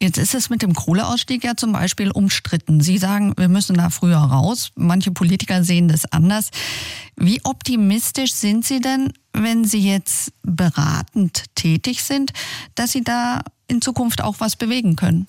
Jetzt 0.01 0.17
ist 0.17 0.35
es 0.35 0.49
mit 0.49 0.61
dem 0.61 0.73
Kohleausstieg 0.73 1.43
ja 1.43 1.55
zum 1.55 1.71
Beispiel 1.71 2.11
umstritten. 2.11 2.81
Sie 2.81 2.97
sagen, 2.97 3.33
wir 3.37 3.47
müssen 3.47 3.77
da 3.77 3.89
früher 3.89 4.17
raus. 4.17 4.71
Manche 4.75 5.11
Politiker 5.11 5.63
sehen 5.63 5.87
das 5.87 6.11
anders. 6.11 6.49
Wie 7.15 7.39
optimistisch 7.45 8.33
sind 8.33 8.65
Sie 8.65 8.81
denn, 8.81 9.13
wenn 9.31 9.63
Sie 9.63 9.79
jetzt 9.79 10.33
beratend 10.43 11.45
tätig 11.55 12.03
sind, 12.03 12.33
dass 12.75 12.91
Sie 12.91 13.05
da 13.05 13.41
in 13.67 13.81
Zukunft 13.81 14.21
auch 14.21 14.35
was 14.39 14.55
bewegen 14.55 14.95
können? 14.95 15.27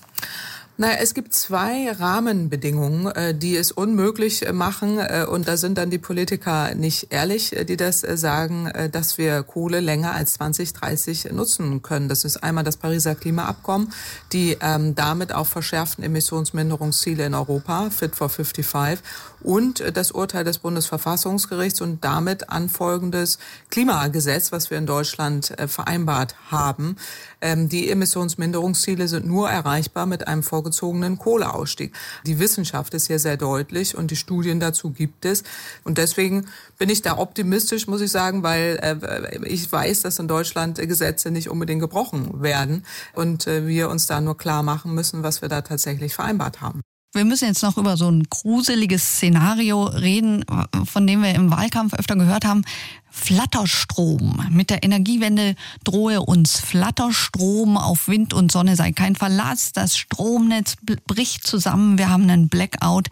Naja, 0.78 0.98
es 1.00 1.14
gibt 1.14 1.32
zwei 1.32 1.90
Rahmenbedingungen, 1.90 3.06
äh, 3.06 3.34
die 3.34 3.56
es 3.56 3.72
unmöglich 3.72 4.46
äh, 4.46 4.52
machen, 4.52 4.98
äh, 4.98 5.24
und 5.26 5.48
da 5.48 5.56
sind 5.56 5.78
dann 5.78 5.88
die 5.88 5.96
Politiker 5.96 6.74
nicht 6.74 7.14
ehrlich, 7.14 7.56
die 7.66 7.78
das 7.78 8.00
sagen, 8.00 8.70
dass 8.92 9.16
wir 9.16 9.42
Kohle 9.42 9.80
länger 9.80 10.12
als 10.12 10.34
2030 10.34 11.32
nutzen 11.32 11.80
können. 11.80 12.10
Das 12.10 12.24
ist 12.26 12.42
einmal 12.42 12.62
das 12.62 12.76
Pariser 12.76 13.14
Klimaabkommen, 13.14 13.90
die 14.34 14.58
ähm, 14.60 14.94
damit 14.94 15.32
auch 15.32 15.46
verschärften 15.46 16.04
Emissionsminderungsziele 16.04 17.24
in 17.24 17.34
Europa, 17.34 17.88
Fit 17.88 18.14
for 18.14 18.28
55, 18.28 19.02
und 19.46 19.82
das 19.96 20.10
Urteil 20.10 20.42
des 20.42 20.58
Bundesverfassungsgerichts 20.58 21.80
und 21.80 22.04
damit 22.04 22.50
anfolgendes 22.50 23.38
Klimagesetz, 23.70 24.50
was 24.50 24.70
wir 24.70 24.78
in 24.78 24.86
Deutschland 24.86 25.54
vereinbart 25.68 26.34
haben. 26.50 26.96
Ähm, 27.40 27.68
die 27.68 27.88
Emissionsminderungsziele 27.88 29.06
sind 29.06 29.26
nur 29.26 29.48
erreichbar 29.48 30.06
mit 30.06 30.26
einem 30.26 30.42
vorgezogenen 30.42 31.16
Kohleausstieg. 31.16 31.94
Die 32.26 32.40
Wissenschaft 32.40 32.92
ist 32.94 33.06
hier 33.06 33.20
sehr 33.20 33.36
deutlich 33.36 33.96
und 33.96 34.10
die 34.10 34.16
Studien 34.16 34.58
dazu 34.58 34.90
gibt 34.90 35.24
es. 35.24 35.44
Und 35.84 35.98
deswegen 35.98 36.46
bin 36.76 36.90
ich 36.90 37.02
da 37.02 37.16
optimistisch, 37.16 37.86
muss 37.86 38.00
ich 38.00 38.10
sagen, 38.10 38.42
weil 38.42 38.78
äh, 38.82 39.46
ich 39.46 39.70
weiß, 39.70 40.02
dass 40.02 40.18
in 40.18 40.26
Deutschland 40.26 40.76
Gesetze 40.76 41.30
nicht 41.30 41.50
unbedingt 41.50 41.80
gebrochen 41.80 42.42
werden 42.42 42.84
und 43.14 43.46
äh, 43.46 43.66
wir 43.66 43.90
uns 43.90 44.06
da 44.06 44.20
nur 44.20 44.36
klar 44.36 44.64
machen 44.64 44.92
müssen, 44.92 45.22
was 45.22 45.40
wir 45.40 45.48
da 45.48 45.60
tatsächlich 45.60 46.14
vereinbart 46.14 46.60
haben. 46.60 46.82
Wir 47.16 47.24
müssen 47.24 47.46
jetzt 47.46 47.62
noch 47.62 47.78
über 47.78 47.96
so 47.96 48.10
ein 48.10 48.24
gruseliges 48.24 49.02
Szenario 49.02 49.84
reden, 49.84 50.44
von 50.84 51.06
dem 51.06 51.22
wir 51.22 51.34
im 51.34 51.50
Wahlkampf 51.50 51.94
öfter 51.94 52.14
gehört 52.14 52.44
haben. 52.44 52.62
Flatterstrom. 53.08 54.46
Mit 54.50 54.68
der 54.68 54.82
Energiewende 54.82 55.54
drohe 55.82 56.20
uns 56.20 56.60
Flatterstrom 56.60 57.78
auf 57.78 58.08
Wind 58.08 58.34
und 58.34 58.52
Sonne 58.52 58.76
sei 58.76 58.92
kein 58.92 59.16
Verlass. 59.16 59.72
Das 59.72 59.96
Stromnetz 59.96 60.76
bricht 61.06 61.46
zusammen. 61.46 61.96
Wir 61.96 62.10
haben 62.10 62.28
einen 62.28 62.50
Blackout. 62.50 63.08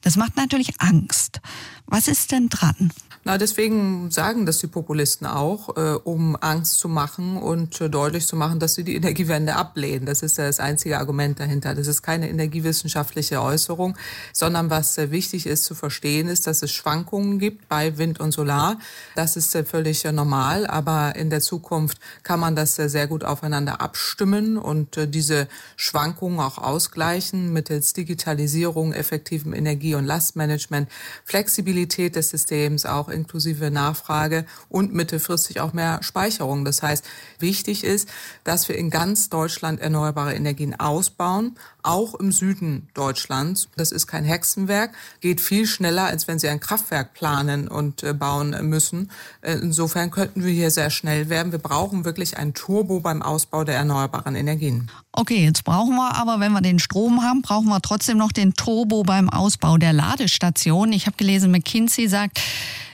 Das 0.00 0.14
macht 0.14 0.36
natürlich 0.36 0.80
Angst. 0.80 1.40
Was 1.86 2.06
ist 2.06 2.30
denn 2.30 2.50
dran? 2.50 2.92
Na, 3.22 3.36
deswegen 3.36 4.10
sagen 4.10 4.46
das 4.46 4.58
die 4.58 4.66
Populisten 4.66 5.26
auch, 5.26 5.76
äh, 5.76 5.98
um 6.04 6.36
Angst 6.40 6.78
zu 6.78 6.88
machen 6.88 7.36
und 7.36 7.78
äh, 7.78 7.90
deutlich 7.90 8.26
zu 8.26 8.34
machen, 8.34 8.60
dass 8.60 8.72
sie 8.72 8.82
die 8.82 8.94
Energiewende 8.94 9.56
ablehnen. 9.56 10.06
Das 10.06 10.22
ist 10.22 10.38
ja 10.38 10.46
das 10.46 10.58
einzige 10.58 10.98
Argument 10.98 11.38
dahinter. 11.38 11.74
Das 11.74 11.86
ist 11.86 12.00
keine 12.00 12.30
energiewissenschaftliche 12.30 13.42
Äußerung, 13.42 13.94
sondern 14.32 14.70
was 14.70 14.96
äh, 14.96 15.10
wichtig 15.10 15.46
ist 15.46 15.64
zu 15.64 15.74
verstehen, 15.74 16.28
ist, 16.28 16.46
dass 16.46 16.62
es 16.62 16.72
Schwankungen 16.72 17.38
gibt 17.38 17.68
bei 17.68 17.98
Wind 17.98 18.20
und 18.20 18.32
Solar. 18.32 18.78
Das 19.16 19.36
ist 19.36 19.54
äh, 19.54 19.64
völlig 19.66 20.06
äh, 20.06 20.12
normal, 20.12 20.66
aber 20.66 21.14
in 21.14 21.28
der 21.28 21.42
Zukunft 21.42 21.98
kann 22.22 22.40
man 22.40 22.56
das 22.56 22.78
äh, 22.78 22.88
sehr 22.88 23.06
gut 23.06 23.24
aufeinander 23.24 23.82
abstimmen 23.82 24.56
und 24.56 24.96
diese 25.12 25.46
Schwankungen 25.76 26.40
auch 26.40 26.56
ausgleichen 26.56 27.52
mittels 27.52 27.92
Digitalisierung, 27.92 28.94
effektivem 28.94 29.52
Energie- 29.52 29.94
und 29.94 30.06
Lastmanagement, 30.06 30.88
Flexibilität 31.26 32.16
des 32.16 32.30
Systems 32.30 32.86
auch 32.86 33.09
inklusive 33.10 33.70
Nachfrage 33.70 34.44
und 34.68 34.94
mittelfristig 34.94 35.60
auch 35.60 35.72
mehr 35.72 36.02
Speicherung. 36.02 36.64
Das 36.64 36.82
heißt, 36.82 37.04
wichtig 37.38 37.84
ist, 37.84 38.08
dass 38.44 38.68
wir 38.68 38.76
in 38.76 38.90
ganz 38.90 39.28
Deutschland 39.28 39.80
erneuerbare 39.80 40.34
Energien 40.34 40.78
ausbauen, 40.78 41.56
auch 41.82 42.14
im 42.14 42.32
Süden 42.32 42.88
Deutschlands. 42.94 43.68
Das 43.76 43.92
ist 43.92 44.06
kein 44.06 44.24
Hexenwerk, 44.24 44.92
geht 45.20 45.40
viel 45.40 45.66
schneller, 45.66 46.04
als 46.04 46.28
wenn 46.28 46.38
Sie 46.38 46.48
ein 46.48 46.60
Kraftwerk 46.60 47.14
planen 47.14 47.68
und 47.68 48.02
äh, 48.02 48.12
bauen 48.12 48.56
müssen. 48.68 49.10
Äh, 49.40 49.54
insofern 49.54 50.10
könnten 50.10 50.44
wir 50.44 50.52
hier 50.52 50.70
sehr 50.70 50.90
schnell 50.90 51.28
werden. 51.28 51.52
Wir 51.52 51.58
brauchen 51.58 52.04
wirklich 52.04 52.36
ein 52.36 52.54
Turbo 52.54 53.00
beim 53.00 53.22
Ausbau 53.22 53.64
der 53.64 53.76
erneuerbaren 53.76 54.34
Energien. 54.34 54.90
Okay, 55.12 55.44
jetzt 55.44 55.64
brauchen 55.64 55.96
wir 55.96 56.14
aber, 56.16 56.40
wenn 56.40 56.52
wir 56.52 56.60
den 56.60 56.78
Strom 56.78 57.22
haben, 57.22 57.42
brauchen 57.42 57.68
wir 57.68 57.80
trotzdem 57.80 58.18
noch 58.18 58.32
den 58.32 58.54
Turbo 58.54 59.02
beim 59.02 59.28
Ausbau 59.28 59.76
der 59.76 59.92
Ladestation. 59.92 60.92
Ich 60.92 61.06
habe 61.06 61.16
gelesen, 61.16 61.50
McKinsey 61.50 62.08
sagt, 62.08 62.40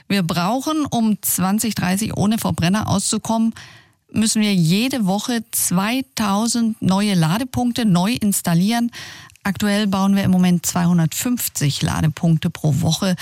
wir 0.07 0.23
brauchen, 0.23 0.85
um 0.85 1.21
2030 1.21 2.15
ohne 2.15 2.37
Verbrenner 2.37 2.89
auszukommen, 2.89 3.53
müssen 4.11 4.41
wir 4.41 4.53
jede 4.53 5.05
Woche 5.05 5.43
2000 5.51 6.81
neue 6.81 7.13
Ladepunkte 7.13 7.85
neu 7.85 8.13
installieren. 8.13 8.91
Aktuell 9.43 9.87
bauen 9.87 10.15
wir 10.15 10.23
im 10.23 10.31
Moment 10.31 10.65
250 10.65 11.81
Ladepunkte 11.81 12.49
pro 12.49 12.81
Woche. 12.81 13.15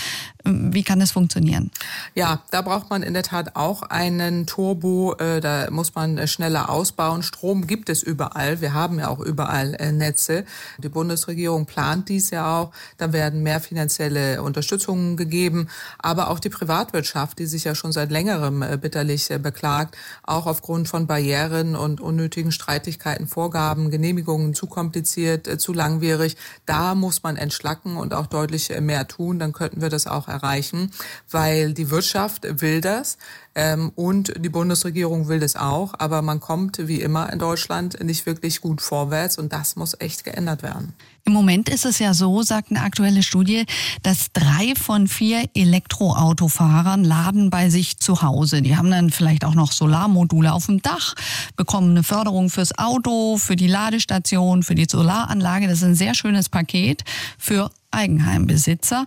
Wie 0.47 0.83
kann 0.83 0.99
das 0.99 1.11
funktionieren? 1.11 1.71
Ja, 2.13 2.43
da 2.51 2.61
braucht 2.61 2.91
man 2.91 3.01
in 3.01 3.15
der 3.15 3.23
Tat 3.23 3.55
auch 3.55 3.81
einen 3.81 4.45
Turbo. 4.45 5.15
Äh, 5.17 5.41
da 5.41 5.71
muss 5.71 5.95
man 5.95 6.19
äh, 6.19 6.27
schneller 6.27 6.69
ausbauen. 6.69 7.23
Strom 7.23 7.65
gibt 7.65 7.89
es 7.89 8.03
überall. 8.03 8.61
Wir 8.61 8.73
haben 8.73 8.99
ja 8.99 9.07
auch 9.07 9.19
überall 9.19 9.73
äh, 9.73 9.91
Netze. 9.91 10.45
Die 10.77 10.89
Bundesregierung 10.89 11.65
plant 11.65 12.09
dies 12.09 12.29
ja 12.29 12.59
auch. 12.61 12.71
Da 12.97 13.11
werden 13.11 13.41
mehr 13.41 13.59
finanzielle 13.59 14.43
Unterstützungen 14.43 15.17
gegeben. 15.17 15.67
Aber 15.97 16.29
auch 16.29 16.39
die 16.39 16.49
Privatwirtschaft, 16.49 17.39
die 17.39 17.47
sich 17.47 17.63
ja 17.63 17.73
schon 17.73 17.91
seit 17.91 18.11
längerem 18.11 18.63
bitterlich 18.79 19.29
beklagt, 19.41 19.97
auch 20.21 20.45
aufgrund 20.45 20.87
von 20.87 21.07
Barrieren 21.07 21.75
und 21.75 22.01
unnötigen 22.01 22.51
Streitigkeiten, 22.51 23.27
Vorgaben, 23.27 23.89
Genehmigungen 23.89 24.53
zu 24.53 24.67
kompliziert, 24.67 25.59
zu 25.59 25.73
langwierig. 25.73 26.37
Da 26.67 26.93
muss 26.93 27.23
man 27.23 27.35
entschlacken 27.35 27.97
und 27.97 28.13
auch 28.13 28.27
deutlich 28.27 28.69
mehr 28.79 29.07
tun. 29.07 29.39
Dann 29.39 29.53
könnten 29.53 29.81
wir 29.81 29.89
das 29.89 30.05
auch 30.05 30.27
erreichen, 30.35 30.91
weil 31.31 31.73
die 31.73 31.89
Wirtschaft 31.89 32.45
will 32.61 32.81
das. 32.81 33.17
Ähm, 33.57 33.93
und 33.95 34.33
die 34.37 34.49
Bundesregierung 34.49 35.29
will 35.29 35.39
das 35.39 35.55
auch, 35.55 35.93
aber 35.97 36.21
man 36.21 36.41
kommt 36.41 36.89
wie 36.89 36.99
immer 36.99 37.31
in 37.31 37.39
Deutschland 37.39 38.03
nicht 38.03 38.25
wirklich 38.25 38.59
gut 38.59 38.81
vorwärts 38.81 39.37
und 39.37 39.53
das 39.53 39.77
muss 39.77 39.95
echt 39.99 40.25
geändert 40.25 40.61
werden. 40.61 40.93
Im 41.23 41.33
Moment 41.33 41.69
ist 41.69 41.85
es 41.85 41.97
ja 41.97 42.13
so, 42.13 42.43
sagt 42.43 42.69
eine 42.69 42.81
aktuelle 42.81 43.23
Studie, 43.23 43.65
dass 44.03 44.33
drei 44.33 44.73
von 44.75 45.07
vier 45.07 45.45
Elektroautofahrern 45.55 47.03
laden 47.03 47.49
bei 47.49 47.69
sich 47.69 47.97
zu 47.97 48.21
Hause. 48.21 48.61
Die 48.61 48.75
haben 48.75 48.91
dann 48.91 49.09
vielleicht 49.09 49.45
auch 49.45 49.55
noch 49.55 49.71
Solarmodule 49.71 50.51
auf 50.51 50.67
dem 50.67 50.81
Dach, 50.81 51.15
bekommen 51.55 51.91
eine 51.91 52.03
Förderung 52.03 52.49
fürs 52.49 52.77
Auto, 52.77 53.37
für 53.37 53.55
die 53.55 53.67
Ladestation, 53.67 54.63
für 54.63 54.75
die 54.75 54.85
Solaranlage. 54.87 55.67
Das 55.67 55.77
ist 55.77 55.85
ein 55.85 55.95
sehr 55.95 56.13
schönes 56.13 56.49
Paket 56.49 57.03
für 57.39 57.71
Eigenheimbesitzer. 57.95 59.05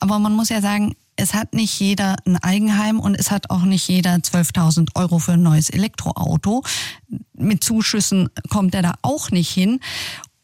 Aber 0.00 0.18
man 0.18 0.34
muss 0.34 0.48
ja 0.48 0.60
sagen, 0.60 0.94
es 1.16 1.34
hat 1.34 1.52
nicht 1.52 1.78
jeder 1.80 2.16
ein 2.24 2.36
Eigenheim 2.36 3.00
und 3.00 3.16
es 3.16 3.30
hat 3.32 3.50
auch 3.50 3.62
nicht 3.62 3.88
jeder 3.88 4.14
12.000 4.14 4.90
Euro 4.94 5.18
für 5.18 5.32
ein 5.32 5.42
neues 5.42 5.68
Elektroauto. 5.68 6.62
Mit 7.34 7.64
Zuschüssen 7.64 8.30
kommt 8.48 8.74
er 8.74 8.82
da 8.82 8.94
auch 9.02 9.32
nicht 9.32 9.50
hin 9.50 9.80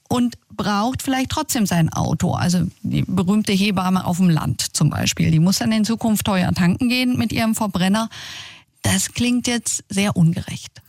und 0.08 0.34
braucht 0.50 1.02
vielleicht 1.02 1.30
trotzdem 1.30 1.66
sein 1.66 1.92
Auto. 1.92 2.32
Also 2.34 2.66
die 2.82 3.02
berühmte 3.02 3.52
Hebamme 3.52 4.04
auf 4.04 4.16
dem 4.16 4.28
Land 4.28 4.76
zum 4.76 4.90
Beispiel, 4.90 5.30
die 5.30 5.38
muss 5.38 5.58
dann 5.58 5.72
in 5.72 5.84
Zukunft 5.84 6.26
teuer 6.26 6.52
tanken 6.52 6.88
gehen 6.88 7.16
mit 7.16 7.32
ihrem 7.32 7.54
Verbrenner. 7.54 8.08
Das 8.82 9.12
klingt 9.12 9.46
jetzt 9.46 9.84
sehr 9.88 10.16
ungerecht. 10.16 10.82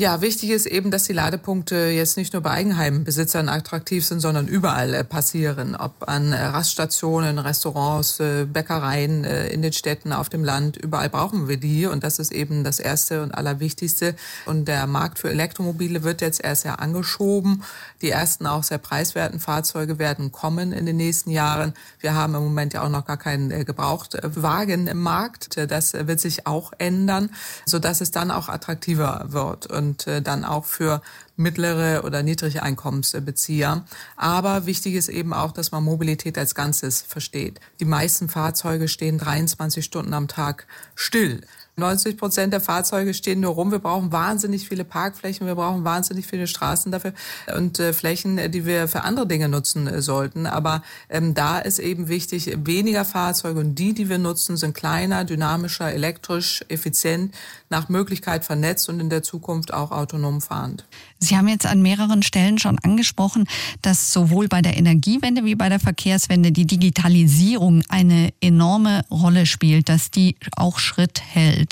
Ja, 0.00 0.22
wichtig 0.22 0.48
ist 0.48 0.64
eben, 0.64 0.90
dass 0.90 1.04
die 1.04 1.12
Ladepunkte 1.12 1.76
jetzt 1.76 2.16
nicht 2.16 2.32
nur 2.32 2.40
bei 2.40 2.52
Eigenheimbesitzern 2.52 3.50
attraktiv 3.50 4.02
sind, 4.06 4.20
sondern 4.20 4.48
überall 4.48 4.94
äh, 4.94 5.04
passieren. 5.04 5.76
Ob 5.76 6.08
an 6.08 6.32
äh, 6.32 6.42
Raststationen, 6.42 7.38
Restaurants, 7.38 8.18
äh, 8.18 8.46
Bäckereien 8.46 9.24
in 9.24 9.60
den 9.60 9.74
Städten, 9.74 10.14
auf 10.14 10.30
dem 10.30 10.42
Land. 10.42 10.78
Überall 10.78 11.10
brauchen 11.10 11.48
wir 11.48 11.58
die. 11.58 11.84
Und 11.84 12.02
das 12.02 12.18
ist 12.18 12.32
eben 12.32 12.64
das 12.64 12.78
Erste 12.78 13.22
und 13.22 13.32
Allerwichtigste. 13.32 14.14
Und 14.46 14.68
der 14.68 14.86
Markt 14.86 15.18
für 15.18 15.28
Elektromobile 15.28 16.02
wird 16.02 16.22
jetzt 16.22 16.42
erst 16.42 16.64
ja 16.64 16.76
angeschoben. 16.76 17.62
Die 18.00 18.08
ersten 18.08 18.46
auch 18.46 18.62
sehr 18.62 18.78
preiswerten 18.78 19.38
Fahrzeuge 19.38 19.98
werden 19.98 20.32
kommen 20.32 20.72
in 20.72 20.86
den 20.86 20.96
nächsten 20.96 21.30
Jahren. 21.30 21.74
Wir 21.98 22.14
haben 22.14 22.34
im 22.34 22.42
Moment 22.42 22.72
ja 22.72 22.84
auch 22.84 22.88
noch 22.88 23.04
gar 23.04 23.18
keinen 23.18 23.66
Gebrauchtwagen 23.66 24.86
im 24.86 25.02
Markt. 25.02 25.58
Das 25.70 25.92
wird 25.92 26.20
sich 26.20 26.46
auch 26.46 26.72
ändern, 26.78 27.28
sodass 27.66 28.00
es 28.00 28.12
dann 28.12 28.30
auch 28.30 28.48
attraktiver 28.48 29.26
wird. 29.28 29.66
Und 29.66 29.89
und 29.90 30.06
äh, 30.06 30.22
dann 30.22 30.44
auch 30.44 30.64
für 30.64 31.02
mittlere 31.36 32.04
oder 32.04 32.22
niedrige 32.22 32.62
Einkommensbezieher. 32.62 33.84
Aber 34.16 34.66
wichtig 34.66 34.94
ist 34.94 35.08
eben 35.08 35.32
auch, 35.32 35.52
dass 35.52 35.72
man 35.72 35.82
Mobilität 35.82 36.38
als 36.38 36.54
Ganzes 36.54 37.02
versteht. 37.02 37.60
Die 37.80 37.84
meisten 37.84 38.28
Fahrzeuge 38.28 38.88
stehen 38.88 39.18
23 39.18 39.84
Stunden 39.84 40.14
am 40.14 40.28
Tag 40.28 40.66
still. 40.94 41.40
90 41.80 42.16
Prozent 42.16 42.52
der 42.52 42.60
Fahrzeuge 42.60 43.12
stehen 43.14 43.40
nur 43.40 43.54
rum. 43.54 43.72
Wir 43.72 43.80
brauchen 43.80 44.12
wahnsinnig 44.12 44.68
viele 44.68 44.84
Parkflächen, 44.84 45.46
wir 45.46 45.56
brauchen 45.56 45.84
wahnsinnig 45.84 46.26
viele 46.26 46.46
Straßen 46.46 46.92
dafür 46.92 47.12
und 47.56 47.80
äh, 47.80 47.92
Flächen, 47.92 48.38
äh, 48.38 48.48
die 48.48 48.64
wir 48.64 48.86
für 48.86 49.02
andere 49.02 49.26
Dinge 49.26 49.48
nutzen 49.48 49.88
äh, 49.88 50.00
sollten. 50.00 50.46
Aber 50.46 50.82
ähm, 51.08 51.34
da 51.34 51.58
ist 51.58 51.80
eben 51.80 52.08
wichtig, 52.08 52.56
weniger 52.64 53.04
Fahrzeuge 53.04 53.58
und 53.58 53.74
die, 53.74 53.94
die 53.94 54.08
wir 54.08 54.18
nutzen, 54.18 54.56
sind 54.56 54.74
kleiner, 54.74 55.24
dynamischer, 55.24 55.92
elektrisch, 55.92 56.64
effizient, 56.68 57.34
nach 57.70 57.88
Möglichkeit 57.88 58.44
vernetzt 58.44 58.88
und 58.88 59.00
in 59.00 59.10
der 59.10 59.22
Zukunft 59.22 59.72
auch 59.72 59.90
autonom 59.90 60.40
fahrend. 60.40 60.84
Sie 61.18 61.36
haben 61.36 61.48
jetzt 61.48 61.66
an 61.66 61.82
mehreren 61.82 62.22
Stellen 62.22 62.58
schon 62.58 62.78
angesprochen, 62.78 63.46
dass 63.82 64.12
sowohl 64.12 64.48
bei 64.48 64.62
der 64.62 64.76
Energiewende 64.76 65.44
wie 65.44 65.54
bei 65.54 65.68
der 65.68 65.78
Verkehrswende 65.78 66.50
die 66.50 66.66
Digitalisierung 66.66 67.82
eine 67.88 68.32
enorme 68.40 69.04
Rolle 69.10 69.46
spielt, 69.46 69.88
dass 69.88 70.10
die 70.10 70.36
auch 70.56 70.78
Schritt 70.78 71.20
hält. 71.20 71.69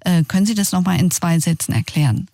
Äh, 0.00 0.24
können 0.24 0.46
Sie 0.46 0.54
das 0.54 0.72
nochmal 0.72 1.00
in 1.00 1.10
zwei 1.10 1.38
Sätzen 1.38 1.72
erklären? 1.72 2.28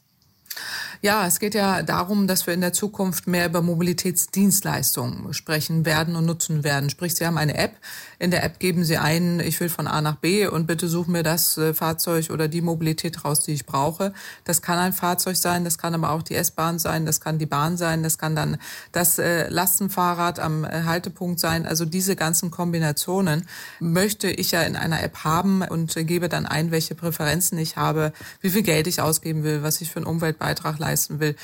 Ja, 1.00 1.26
es 1.26 1.40
geht 1.40 1.54
ja 1.54 1.82
darum, 1.82 2.28
dass 2.28 2.46
wir 2.46 2.54
in 2.54 2.60
der 2.60 2.72
Zukunft 2.72 3.26
mehr 3.26 3.46
über 3.46 3.60
Mobilitätsdienstleistungen 3.60 5.34
sprechen 5.34 5.84
werden 5.84 6.14
und 6.14 6.26
nutzen 6.26 6.62
werden. 6.62 6.90
Sprich, 6.90 7.16
Sie 7.16 7.26
haben 7.26 7.38
eine 7.38 7.56
App. 7.56 7.74
In 8.22 8.30
der 8.30 8.44
App 8.44 8.60
geben 8.60 8.84
Sie 8.84 8.98
ein, 8.98 9.40
ich 9.40 9.58
will 9.58 9.68
von 9.68 9.88
A 9.88 10.00
nach 10.00 10.14
B 10.14 10.46
und 10.46 10.68
bitte 10.68 10.86
such 10.86 11.08
mir 11.08 11.24
das 11.24 11.58
äh, 11.58 11.74
Fahrzeug 11.74 12.30
oder 12.30 12.46
die 12.46 12.60
Mobilität 12.60 13.24
raus, 13.24 13.40
die 13.40 13.50
ich 13.50 13.66
brauche. 13.66 14.12
Das 14.44 14.62
kann 14.62 14.78
ein 14.78 14.92
Fahrzeug 14.92 15.36
sein, 15.36 15.64
das 15.64 15.76
kann 15.76 15.92
aber 15.92 16.10
auch 16.10 16.22
die 16.22 16.36
S-Bahn 16.36 16.78
sein, 16.78 17.04
das 17.04 17.20
kann 17.20 17.40
die 17.40 17.46
Bahn 17.46 17.76
sein, 17.76 18.04
das 18.04 18.18
kann 18.18 18.36
dann 18.36 18.58
das 18.92 19.18
äh, 19.18 19.48
Lastenfahrrad 19.48 20.38
am 20.38 20.62
äh, 20.64 20.84
Haltepunkt 20.84 21.40
sein. 21.40 21.66
Also 21.66 21.84
diese 21.84 22.14
ganzen 22.14 22.52
Kombinationen 22.52 23.48
möchte 23.80 24.30
ich 24.30 24.52
ja 24.52 24.62
in 24.62 24.76
einer 24.76 25.02
App 25.02 25.24
haben 25.24 25.62
und 25.62 25.92
gebe 26.06 26.28
dann 26.28 26.46
ein, 26.46 26.70
welche 26.70 26.94
Präferenzen 26.94 27.58
ich 27.58 27.76
habe, 27.76 28.12
wie 28.40 28.50
viel 28.50 28.62
Geld 28.62 28.86
ich 28.86 29.00
ausgeben 29.00 29.42
will, 29.42 29.64
was 29.64 29.80
ich 29.80 29.90
für 29.90 29.96
einen 29.96 30.06
Umweltbeitrag 30.06 30.78
leiste 30.78 30.92
leisten 30.92 31.20
will, 31.20 31.36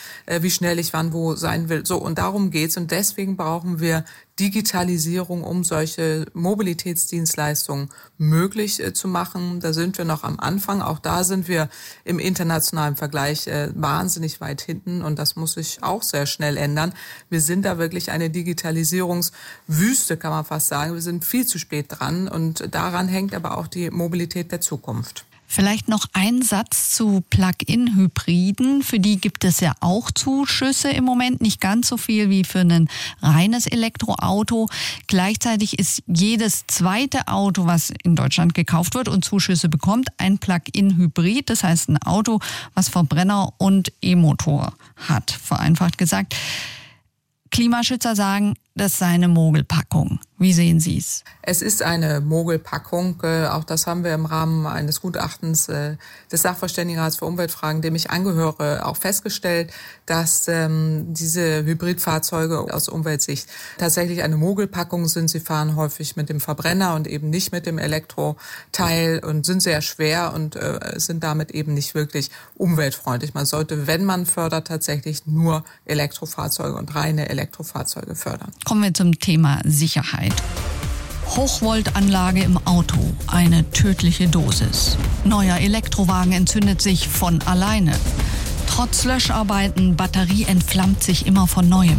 wie 0.42 0.50
schnell 0.50 0.78
ich 0.78 0.92
wann 0.92 1.12
wo 1.12 1.34
sein 1.34 1.68
will. 1.68 1.84
So, 1.86 1.98
und 1.98 2.18
darum 2.18 2.50
geht's. 2.50 2.76
Und 2.76 2.90
deswegen 2.90 3.36
brauchen 3.36 3.80
wir 3.80 4.04
Digitalisierung, 4.38 5.42
um 5.44 5.64
solche 5.64 6.26
Mobilitätsdienstleistungen 6.32 7.90
möglich 8.16 8.82
äh, 8.82 8.92
zu 8.92 9.08
machen. 9.08 9.60
Da 9.60 9.72
sind 9.72 9.98
wir 9.98 10.04
noch 10.04 10.24
am 10.24 10.38
Anfang. 10.38 10.82
Auch 10.82 10.98
da 10.98 11.24
sind 11.24 11.48
wir 11.48 11.68
im 12.04 12.18
internationalen 12.18 12.96
Vergleich 12.96 13.46
äh, 13.46 13.70
wahnsinnig 13.74 14.40
weit 14.40 14.60
hinten 14.60 15.02
und 15.02 15.18
das 15.18 15.36
muss 15.36 15.54
sich 15.54 15.82
auch 15.82 16.02
sehr 16.02 16.26
schnell 16.26 16.56
ändern. 16.56 16.92
Wir 17.30 17.40
sind 17.40 17.64
da 17.64 17.78
wirklich 17.78 18.10
eine 18.10 18.30
Digitalisierungswüste, 18.30 20.16
kann 20.16 20.30
man 20.30 20.44
fast 20.44 20.68
sagen. 20.68 20.94
Wir 20.94 21.02
sind 21.02 21.24
viel 21.24 21.46
zu 21.46 21.58
spät 21.58 21.86
dran 21.88 22.28
und 22.28 22.74
daran 22.74 23.08
hängt 23.08 23.34
aber 23.34 23.58
auch 23.58 23.66
die 23.66 23.90
Mobilität 23.90 24.52
der 24.52 24.60
Zukunft. 24.60 25.24
Vielleicht 25.50 25.88
noch 25.88 26.04
ein 26.12 26.42
Satz 26.42 26.94
zu 26.94 27.24
Plug-in-Hybriden. 27.30 28.82
Für 28.82 29.00
die 29.00 29.18
gibt 29.18 29.44
es 29.44 29.60
ja 29.60 29.72
auch 29.80 30.10
Zuschüsse 30.10 30.90
im 30.90 31.04
Moment, 31.04 31.40
nicht 31.40 31.58
ganz 31.58 31.88
so 31.88 31.96
viel 31.96 32.28
wie 32.28 32.44
für 32.44 32.60
ein 32.60 32.88
reines 33.22 33.66
Elektroauto. 33.66 34.68
Gleichzeitig 35.06 35.78
ist 35.78 36.02
jedes 36.06 36.66
zweite 36.66 37.28
Auto, 37.28 37.64
was 37.64 37.90
in 38.02 38.14
Deutschland 38.14 38.52
gekauft 38.52 38.94
wird 38.94 39.08
und 39.08 39.24
Zuschüsse 39.24 39.70
bekommt, 39.70 40.08
ein 40.18 40.36
Plug-in-Hybrid. 40.36 41.48
Das 41.48 41.64
heißt 41.64 41.88
ein 41.88 42.02
Auto, 42.02 42.40
was 42.74 42.90
Verbrenner 42.90 43.54
und 43.56 43.90
E-Motor 44.02 44.74
hat, 44.96 45.30
vereinfacht 45.30 45.96
gesagt. 45.96 46.36
Klimaschützer 47.50 48.14
sagen, 48.14 48.54
das 48.78 48.98
sei 48.98 49.06
eine 49.06 49.28
Mogelpackung. 49.28 50.20
Wie 50.40 50.52
sehen 50.52 50.78
Sie 50.78 50.96
es? 50.96 51.24
Es 51.42 51.62
ist 51.62 51.82
eine 51.82 52.20
Mogelpackung. 52.20 53.20
Äh, 53.24 53.46
auch 53.46 53.64
das 53.64 53.88
haben 53.88 54.04
wir 54.04 54.14
im 54.14 54.24
Rahmen 54.24 54.66
eines 54.66 55.00
Gutachtens 55.00 55.68
äh, 55.68 55.96
des 56.30 56.42
Sachverständigenrats 56.42 57.16
für 57.16 57.24
Umweltfragen, 57.24 57.82
dem 57.82 57.96
ich 57.96 58.10
angehöre, 58.10 58.86
auch 58.86 58.96
festgestellt, 58.96 59.72
dass 60.06 60.46
ähm, 60.46 61.06
diese 61.12 61.64
Hybridfahrzeuge 61.64 62.72
aus 62.72 62.88
Umweltsicht 62.88 63.48
tatsächlich 63.78 64.22
eine 64.22 64.36
Mogelpackung 64.36 65.08
sind. 65.08 65.28
Sie 65.28 65.40
fahren 65.40 65.74
häufig 65.74 66.14
mit 66.14 66.28
dem 66.28 66.40
Verbrenner 66.40 66.94
und 66.94 67.08
eben 67.08 67.30
nicht 67.30 67.50
mit 67.50 67.66
dem 67.66 67.78
Elektroteil 67.78 69.18
und 69.24 69.44
sind 69.44 69.60
sehr 69.60 69.82
schwer 69.82 70.32
und 70.34 70.54
äh, 70.54 70.78
sind 70.96 71.24
damit 71.24 71.50
eben 71.50 71.74
nicht 71.74 71.96
wirklich 71.96 72.30
umweltfreundlich. 72.54 73.34
Man 73.34 73.44
sollte, 73.44 73.88
wenn 73.88 74.04
man 74.04 74.24
fördert, 74.24 74.68
tatsächlich 74.68 75.26
nur 75.26 75.64
Elektrofahrzeuge 75.84 76.76
und 76.76 76.94
reine 76.94 77.28
Elektrofahrzeuge 77.28 78.14
fördern. 78.14 78.52
Kommen 78.68 78.82
wir 78.82 78.92
zum 78.92 79.18
Thema 79.18 79.60
Sicherheit. 79.64 80.34
Hochvoltanlage 81.24 82.42
im 82.42 82.58
Auto, 82.66 82.98
eine 83.26 83.70
tödliche 83.70 84.28
Dosis. 84.28 84.98
Neuer 85.24 85.56
Elektrowagen 85.56 86.32
entzündet 86.32 86.82
sich 86.82 87.08
von 87.08 87.40
alleine. 87.46 87.98
Trotz 88.66 89.04
Löscharbeiten, 89.04 89.96
Batterie 89.96 90.44
entflammt 90.44 91.02
sich 91.02 91.24
immer 91.24 91.46
von 91.46 91.66
neuem. 91.66 91.96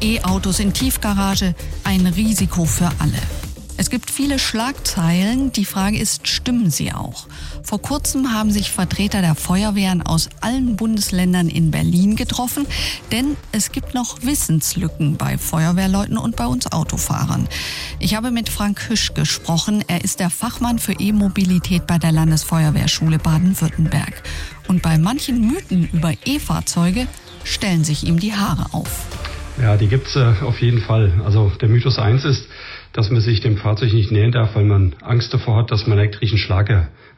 E-Autos 0.00 0.58
in 0.58 0.72
Tiefgarage, 0.72 1.54
ein 1.84 2.04
Risiko 2.08 2.64
für 2.64 2.90
alle. 2.98 3.41
Es 3.78 3.90
gibt 3.90 4.10
viele 4.10 4.38
Schlagzeilen. 4.38 5.50
Die 5.52 5.64
Frage 5.64 5.98
ist, 5.98 6.28
stimmen 6.28 6.70
sie 6.70 6.92
auch? 6.92 7.26
Vor 7.62 7.80
kurzem 7.80 8.32
haben 8.32 8.50
sich 8.50 8.70
Vertreter 8.70 9.22
der 9.22 9.34
Feuerwehren 9.34 10.02
aus 10.02 10.28
allen 10.40 10.76
Bundesländern 10.76 11.48
in 11.48 11.70
Berlin 11.70 12.16
getroffen, 12.16 12.66
denn 13.10 13.36
es 13.50 13.72
gibt 13.72 13.94
noch 13.94 14.22
Wissenslücken 14.22 15.16
bei 15.16 15.38
Feuerwehrleuten 15.38 16.18
und 16.18 16.36
bei 16.36 16.46
uns 16.46 16.70
Autofahrern. 16.70 17.48
Ich 17.98 18.14
habe 18.14 18.30
mit 18.30 18.48
Frank 18.48 18.88
Hüsch 18.88 19.14
gesprochen. 19.14 19.82
Er 19.86 20.04
ist 20.04 20.20
der 20.20 20.30
Fachmann 20.30 20.78
für 20.78 20.92
E-Mobilität 20.92 21.86
bei 21.86 21.98
der 21.98 22.12
Landesfeuerwehrschule 22.12 23.18
Baden-Württemberg. 23.18 24.22
Und 24.68 24.82
bei 24.82 24.98
manchen 24.98 25.40
Mythen 25.46 25.88
über 25.92 26.12
E-Fahrzeuge 26.24 27.06
stellen 27.44 27.84
sich 27.84 28.06
ihm 28.06 28.20
die 28.20 28.34
Haare 28.34 28.74
auf. 28.74 29.06
Ja, 29.60 29.76
die 29.76 29.86
gibt's 29.86 30.16
äh, 30.16 30.34
auf 30.42 30.60
jeden 30.60 30.80
Fall. 30.80 31.20
Also 31.24 31.50
der 31.60 31.68
Mythos 31.68 31.98
1 31.98 32.24
ist, 32.24 32.46
dass 32.92 33.10
man 33.10 33.20
sich 33.20 33.40
dem 33.40 33.56
Fahrzeug 33.56 33.92
nicht 33.92 34.10
nähern 34.10 34.32
darf, 34.32 34.54
weil 34.54 34.64
man 34.64 34.94
Angst 35.00 35.32
davor 35.32 35.58
hat, 35.58 35.70
dass 35.70 35.86
man 35.86 35.98
elektrischen 35.98 36.38
Schlag 36.38 36.70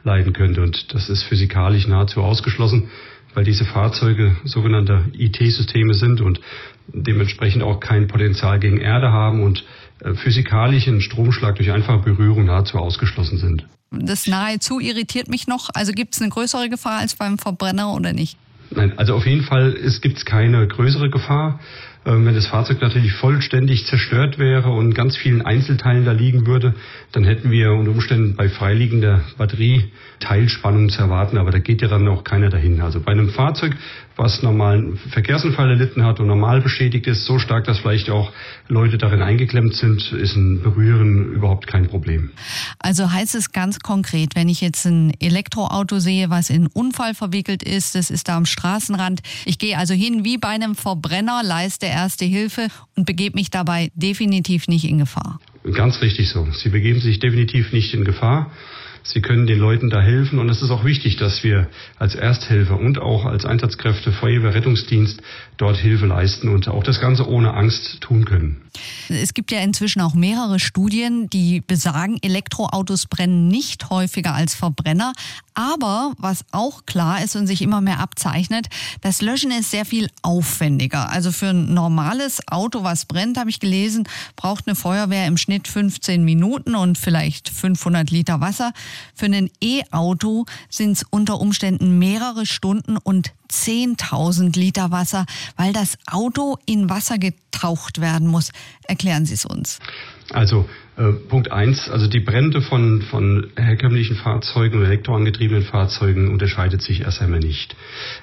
erleiden 0.03 0.33
könnte. 0.33 0.61
Und 0.61 0.93
das 0.93 1.09
ist 1.09 1.23
physikalisch 1.23 1.87
nahezu 1.87 2.21
ausgeschlossen, 2.21 2.89
weil 3.33 3.43
diese 3.43 3.65
Fahrzeuge 3.65 4.35
sogenannte 4.45 5.05
IT-Systeme 5.13 5.93
sind 5.93 6.21
und 6.21 6.39
dementsprechend 6.87 7.63
auch 7.63 7.79
kein 7.79 8.07
Potenzial 8.07 8.59
gegen 8.59 8.77
Erde 8.77 9.11
haben 9.11 9.43
und 9.43 9.65
äh, 9.99 10.13
physikalisch 10.13 10.87
ein 10.87 11.01
Stromschlag 11.01 11.55
durch 11.55 11.71
einfache 11.71 11.99
Berührung 11.99 12.45
nahezu 12.45 12.77
ausgeschlossen 12.77 13.37
sind. 13.37 13.65
Das 13.91 14.27
nahezu 14.27 14.79
irritiert 14.79 15.29
mich 15.29 15.47
noch. 15.47 15.69
Also 15.73 15.91
gibt 15.91 16.15
es 16.15 16.21
eine 16.21 16.29
größere 16.29 16.69
Gefahr 16.69 16.99
als 16.99 17.15
beim 17.15 17.37
Verbrenner 17.37 17.93
oder 17.93 18.13
nicht? 18.13 18.37
Nein, 18.71 18.97
also 18.97 19.15
auf 19.15 19.25
jeden 19.25 19.43
Fall 19.43 19.77
gibt 20.01 20.17
es 20.17 20.25
keine 20.25 20.67
größere 20.67 21.09
Gefahr. 21.09 21.59
Ähm, 22.05 22.25
wenn 22.25 22.35
das 22.35 22.47
Fahrzeug 22.47 22.81
natürlich 22.81 23.13
vollständig 23.13 23.87
zerstört 23.87 24.37
wäre 24.37 24.69
und 24.69 24.93
ganz 24.93 25.17
vielen 25.17 25.41
Einzelteilen 25.41 26.05
da 26.05 26.11
liegen 26.11 26.45
würde, 26.45 26.75
dann 27.11 27.23
hätten 27.23 27.49
wir 27.49 27.71
unter 27.71 27.91
Umständen 27.91 28.35
bei 28.35 28.47
freiliegender 28.47 29.21
Batterie 29.37 29.91
Teilspannung 30.19 30.89
zu 30.89 31.01
erwarten, 31.01 31.37
aber 31.37 31.51
da 31.51 31.59
geht 31.59 31.81
ja 31.81 31.87
dann 31.87 32.07
auch 32.07 32.23
keiner 32.23 32.49
dahin. 32.49 32.81
Also 32.81 32.99
bei 32.99 33.11
einem 33.11 33.29
Fahrzeug, 33.29 33.75
was 34.15 34.41
normalen 34.43 34.97
Verkehrsunfall 35.11 35.69
erlitten 35.69 36.03
hat 36.03 36.19
und 36.19 36.27
normal 36.27 36.61
beschädigt 36.61 37.07
ist, 37.07 37.25
so 37.25 37.37
stark, 37.37 37.65
dass 37.65 37.79
vielleicht 37.79 38.09
auch 38.09 38.31
Leute 38.67 38.97
darin 38.97 39.21
eingeklemmt 39.21 39.75
sind, 39.75 40.11
ist 40.13 40.35
ein 40.35 40.61
Berühren 40.61 41.33
überhaupt 41.33 41.67
kein 41.67 41.87
Problem. 41.87 42.31
Also 42.79 43.11
heißt 43.11 43.35
es 43.35 43.51
ganz 43.51 43.79
konkret, 43.79 44.35
wenn 44.35 44.47
ich 44.47 44.61
jetzt 44.61 44.85
ein 44.85 45.13
Elektroauto 45.19 45.99
sehe, 45.99 46.29
was 46.29 46.49
in 46.49 46.67
Unfall 46.67 47.13
verwickelt 47.13 47.61
ist, 47.61 47.95
das 47.95 48.09
ist 48.09 48.29
da 48.29 48.37
am 48.37 48.45
Straßenrand, 48.45 49.21
ich 49.45 49.59
gehe 49.59 49.77
also 49.77 49.93
hin 49.93 50.23
wie 50.23 50.37
bei 50.37 50.49
einem 50.49 50.75
Verbrenner, 50.75 51.41
leiste 51.43 51.87
erste 51.87 52.25
Hilfe 52.25 52.67
und 52.95 53.05
begebe 53.05 53.35
mich 53.35 53.49
dabei 53.49 53.91
definitiv 53.95 54.67
nicht 54.67 54.85
in 54.85 54.99
Gefahr. 54.99 55.39
Ganz 55.73 56.01
richtig 56.01 56.29
so. 56.29 56.47
Sie 56.51 56.69
begeben 56.69 56.99
sich 56.99 57.19
definitiv 57.19 57.73
nicht 57.73 57.93
in 57.93 58.05
Gefahr. 58.05 58.51
Sie 59.07 59.21
können 59.21 59.45
den 59.45 59.59
Leuten 59.59 59.91
da 59.91 60.01
helfen 60.01 60.39
und 60.39 60.49
es 60.49 60.63
ist 60.63 60.71
auch 60.71 60.83
wichtig, 60.83 61.15
dass 61.17 61.43
wir 61.43 61.67
als 61.99 62.15
Ersthelfer 62.15 62.79
und 62.79 62.97
auch 62.97 63.25
als 63.25 63.45
Einsatzkräfte 63.45 64.11
Feuerwehr 64.11 64.55
Rettungsdienst 64.55 65.21
dort 65.57 65.77
Hilfe 65.77 66.07
leisten 66.07 66.49
und 66.49 66.67
auch 66.67 66.83
das 66.83 66.99
Ganze 66.99 67.29
ohne 67.29 67.53
Angst 67.53 68.01
tun 68.01 68.25
können. 68.25 68.65
Es 69.07 69.33
gibt 69.33 69.51
ja 69.51 69.59
inzwischen 69.59 70.01
auch 70.01 70.15
mehrere 70.15 70.59
Studien, 70.59 71.29
die 71.29 71.61
besagen, 71.61 72.17
Elektroautos 72.21 73.05
brennen 73.05 73.47
nicht 73.47 73.89
häufiger 73.91 74.33
als 74.33 74.55
Verbrenner. 74.55 75.13
Aber 75.53 76.13
was 76.17 76.43
auch 76.51 76.85
klar 76.85 77.23
ist 77.23 77.35
und 77.35 77.47
sich 77.47 77.61
immer 77.61 77.79
mehr 77.79 77.99
abzeichnet, 77.99 78.67
das 79.01 79.21
Löschen 79.21 79.51
ist 79.51 79.71
sehr 79.71 79.85
viel 79.85 80.09
aufwendiger. 80.21 81.09
Also 81.09 81.31
für 81.31 81.49
ein 81.49 81.73
normales 81.73 82.45
Auto, 82.47 82.83
was 82.83 83.05
brennt, 83.05 83.37
habe 83.37 83.49
ich 83.49 83.61
gelesen, 83.61 84.07
braucht 84.35 84.67
eine 84.67 84.75
Feuerwehr 84.75 85.27
im 85.27 85.37
Schnitt 85.37 85.69
15 85.69 86.25
Minuten 86.25 86.75
und 86.75 86.97
vielleicht 86.97 87.47
500 87.47 88.11
Liter 88.11 88.41
Wasser. 88.41 88.73
Für 89.13 89.25
ein 89.25 89.49
E-Auto 89.61 90.45
sind 90.69 90.93
es 90.93 91.05
unter 91.09 91.39
Umständen 91.39 91.97
mehrere 91.99 92.45
Stunden 92.45 92.97
und 92.97 93.31
10.000 93.51 94.57
Liter 94.57 94.91
Wasser, 94.91 95.25
weil 95.55 95.73
das 95.73 95.97
Auto 96.07 96.57
in 96.65 96.89
Wasser 96.89 97.17
getaucht 97.17 98.01
werden 98.01 98.27
muss. 98.27 98.51
Erklären 98.87 99.25
Sie 99.25 99.33
es 99.33 99.45
uns. 99.45 99.79
Also 100.31 100.67
äh, 100.97 101.11
Punkt 101.27 101.51
eins, 101.51 101.89
also 101.89 102.07
die 102.07 102.21
Brände 102.21 102.61
von, 102.61 103.01
von 103.01 103.47
herkömmlichen 103.57 104.15
Fahrzeugen 104.15 104.77
oder 104.77 104.87
elektroangetriebenen 104.87 105.63
Fahrzeugen 105.63 106.31
unterscheidet 106.31 106.81
sich 106.81 107.01
erst 107.01 107.21
einmal 107.21 107.39
nicht. 107.39 107.75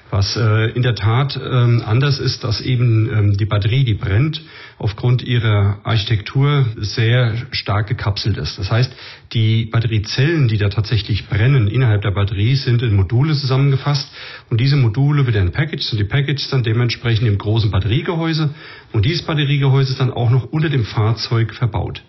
Was 0.09 0.35
äh, 0.35 0.71
in 0.71 0.81
der 0.81 0.95
Tat 0.95 1.39
ähm, 1.39 1.83
anders 1.85 2.19
ist, 2.19 2.43
dass 2.43 2.61
eben 2.61 3.09
ähm, 3.13 3.37
die 3.37 3.45
Batterie, 3.45 3.83
die 3.83 3.93
brennt, 3.93 4.41
aufgrund 4.79 5.21
ihrer 5.21 5.81
Architektur 5.83 6.65
sehr 6.77 7.35
stark 7.51 7.87
gekapselt 7.87 8.37
ist. 8.37 8.57
Das 8.57 8.71
heißt, 8.71 8.91
die 9.33 9.65
Batteriezellen, 9.65 10.47
die 10.47 10.57
da 10.57 10.69
tatsächlich 10.69 11.27
brennen 11.27 11.67
innerhalb 11.67 12.01
der 12.01 12.11
Batterie, 12.11 12.55
sind 12.55 12.81
in 12.81 12.95
Module 12.95 13.35
zusammengefasst 13.35 14.09
und 14.49 14.59
diese 14.59 14.77
Module 14.77 15.31
werden 15.31 15.51
packaged 15.51 15.91
und 15.91 15.99
die 15.99 16.05
packaged 16.05 16.51
dann 16.51 16.63
dementsprechend 16.63 17.27
im 17.27 17.37
großen 17.37 17.69
Batteriegehäuse 17.69 18.49
und 18.93 19.05
dieses 19.05 19.23
Batteriegehäuse 19.23 19.91
ist 19.91 20.01
dann 20.01 20.11
auch 20.11 20.31
noch 20.31 20.45
unter 20.45 20.69
dem 20.69 20.85
Fahrzeug 20.85 21.53
verbaut. 21.53 22.03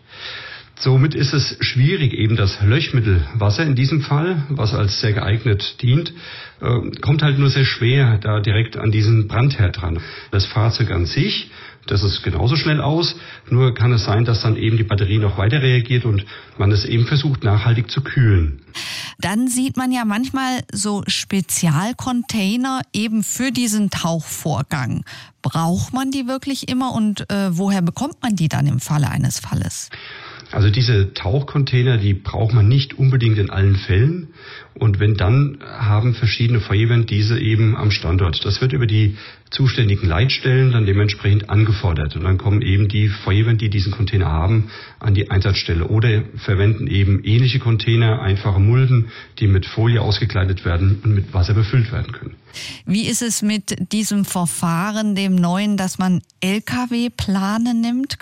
Somit 0.77 1.15
ist 1.15 1.33
es 1.33 1.57
schwierig, 1.61 2.13
eben 2.13 2.37
das 2.37 2.61
Löschmittelwasser 2.61 3.65
in 3.65 3.77
diesem 3.77 4.01
Fall, 4.01 4.43
was 4.49 4.75
als 4.75 5.01
sehr 5.01 5.13
geeignet 5.13 5.81
dient, 5.83 6.13
äh, 6.61 6.91
kommt 7.01 7.23
halt 7.23 7.39
nur 7.39 7.49
sehr 7.49 7.65
schwer 7.65 8.19
da 8.19 8.41
direkt 8.41 8.77
an 8.77 8.91
diesen 8.91 9.29
Brandherd 9.29 9.81
dran. 9.81 10.01
Das 10.33 10.47
Fahrzeug 10.47 10.91
an 10.91 11.07
sich, 11.07 11.51
das 11.87 12.03
ist 12.03 12.23
genauso 12.23 12.57
schnell 12.57 12.81
aus, 12.81 13.15
nur 13.51 13.75
kann 13.75 13.93
es 13.93 14.05
sein, 14.05 14.25
dass 14.25 14.43
dann 14.43 14.57
eben 14.57 14.77
die 14.77 14.85
Batterie 14.85 15.19
noch 15.19 15.39
weiter 15.39 15.63
reagiert 15.63 16.05
und 16.05 16.25
man 16.59 16.73
es 16.73 16.85
eben 16.85 17.07
versucht, 17.07 17.45
nachhaltig 17.45 17.91
zu 17.91 18.03
kühlen. 18.03 18.63
Dann 19.21 19.49
sieht 19.49 19.77
man 19.77 19.93
ja 19.93 20.05
manchmal 20.05 20.65
so 20.73 21.05
Spezialcontainer 21.07 22.81
eben 22.93 23.23
für 23.23 23.53
diesen 23.53 23.91
Tauchvorgang. 23.91 25.05
Braucht 25.43 25.93
man 25.93 26.11
die 26.11 26.27
wirklich 26.27 26.69
immer 26.69 26.93
und 26.93 27.31
äh, 27.31 27.57
woher 27.57 27.83
bekommt 27.83 28.23
man 28.23 28.35
die 28.35 28.49
dann 28.49 28.67
im 28.67 28.81
Falle 28.81 29.09
eines 29.09 29.39
Falles? 29.39 29.91
Also 30.55 30.71
diese 30.71 31.13
Tauchcontainer, 31.15 31.99
die 31.99 32.15
braucht 32.15 32.55
man 32.55 32.69
nicht 32.69 32.97
unbedingt 32.97 33.39
in 33.39 33.51
allen 33.51 33.75
Fällen. 33.75 34.29
Und 34.75 35.01
wenn 35.01 35.17
dann 35.17 35.59
haben 35.65 36.15
verschiedene 36.15 36.61
Feuerwehren 36.61 37.07
diese 37.07 37.41
eben 37.41 37.77
am 37.77 37.91
Standort. 37.91 38.45
Das 38.45 38.61
wird 38.61 38.73
über 38.73 38.87
die 38.87 39.17
zuständigen 39.51 40.09
Leitstellen 40.09 40.71
dann 40.71 40.87
dementsprechend 40.87 41.51
angefordert. 41.51 42.15
Und 42.15 42.23
dann 42.23 42.39
kommen 42.39 42.63
eben 42.63 42.87
die 42.87 43.09
Feuerwehren, 43.09 43.59
die 43.59 43.69
diesen 43.69 43.91
Container 43.91 44.27
haben, 44.27 44.71
an 45.01 45.15
die 45.15 45.29
Einsatzstelle 45.29 45.89
oder 45.89 46.23
verwenden 46.37 46.87
eben 46.87 47.25
ähnliche 47.25 47.59
Container, 47.59 48.23
einfache 48.23 48.61
Mulden, 48.61 49.09
die 49.41 49.49
mit 49.49 49.67
Folie 49.67 50.01
ausgekleidet 50.01 50.65
werden 50.65 51.01
und 51.03 51.15
mit 51.17 51.35
Wasser 51.35 51.55
befüllt 51.55 51.91
werden 51.91 52.13
können. 52.13 52.37
Wie 52.87 53.07
ist 53.07 53.23
es 53.23 53.43
mit 53.43 53.93
diesem 53.93 54.25
Verfahren, 54.25 55.15
dem 55.15 55.35
neuen, 55.35 55.77
dass 55.77 55.99
man 55.99 56.23
Lkw-Plane 56.41 57.75
nimmt? 57.75 58.19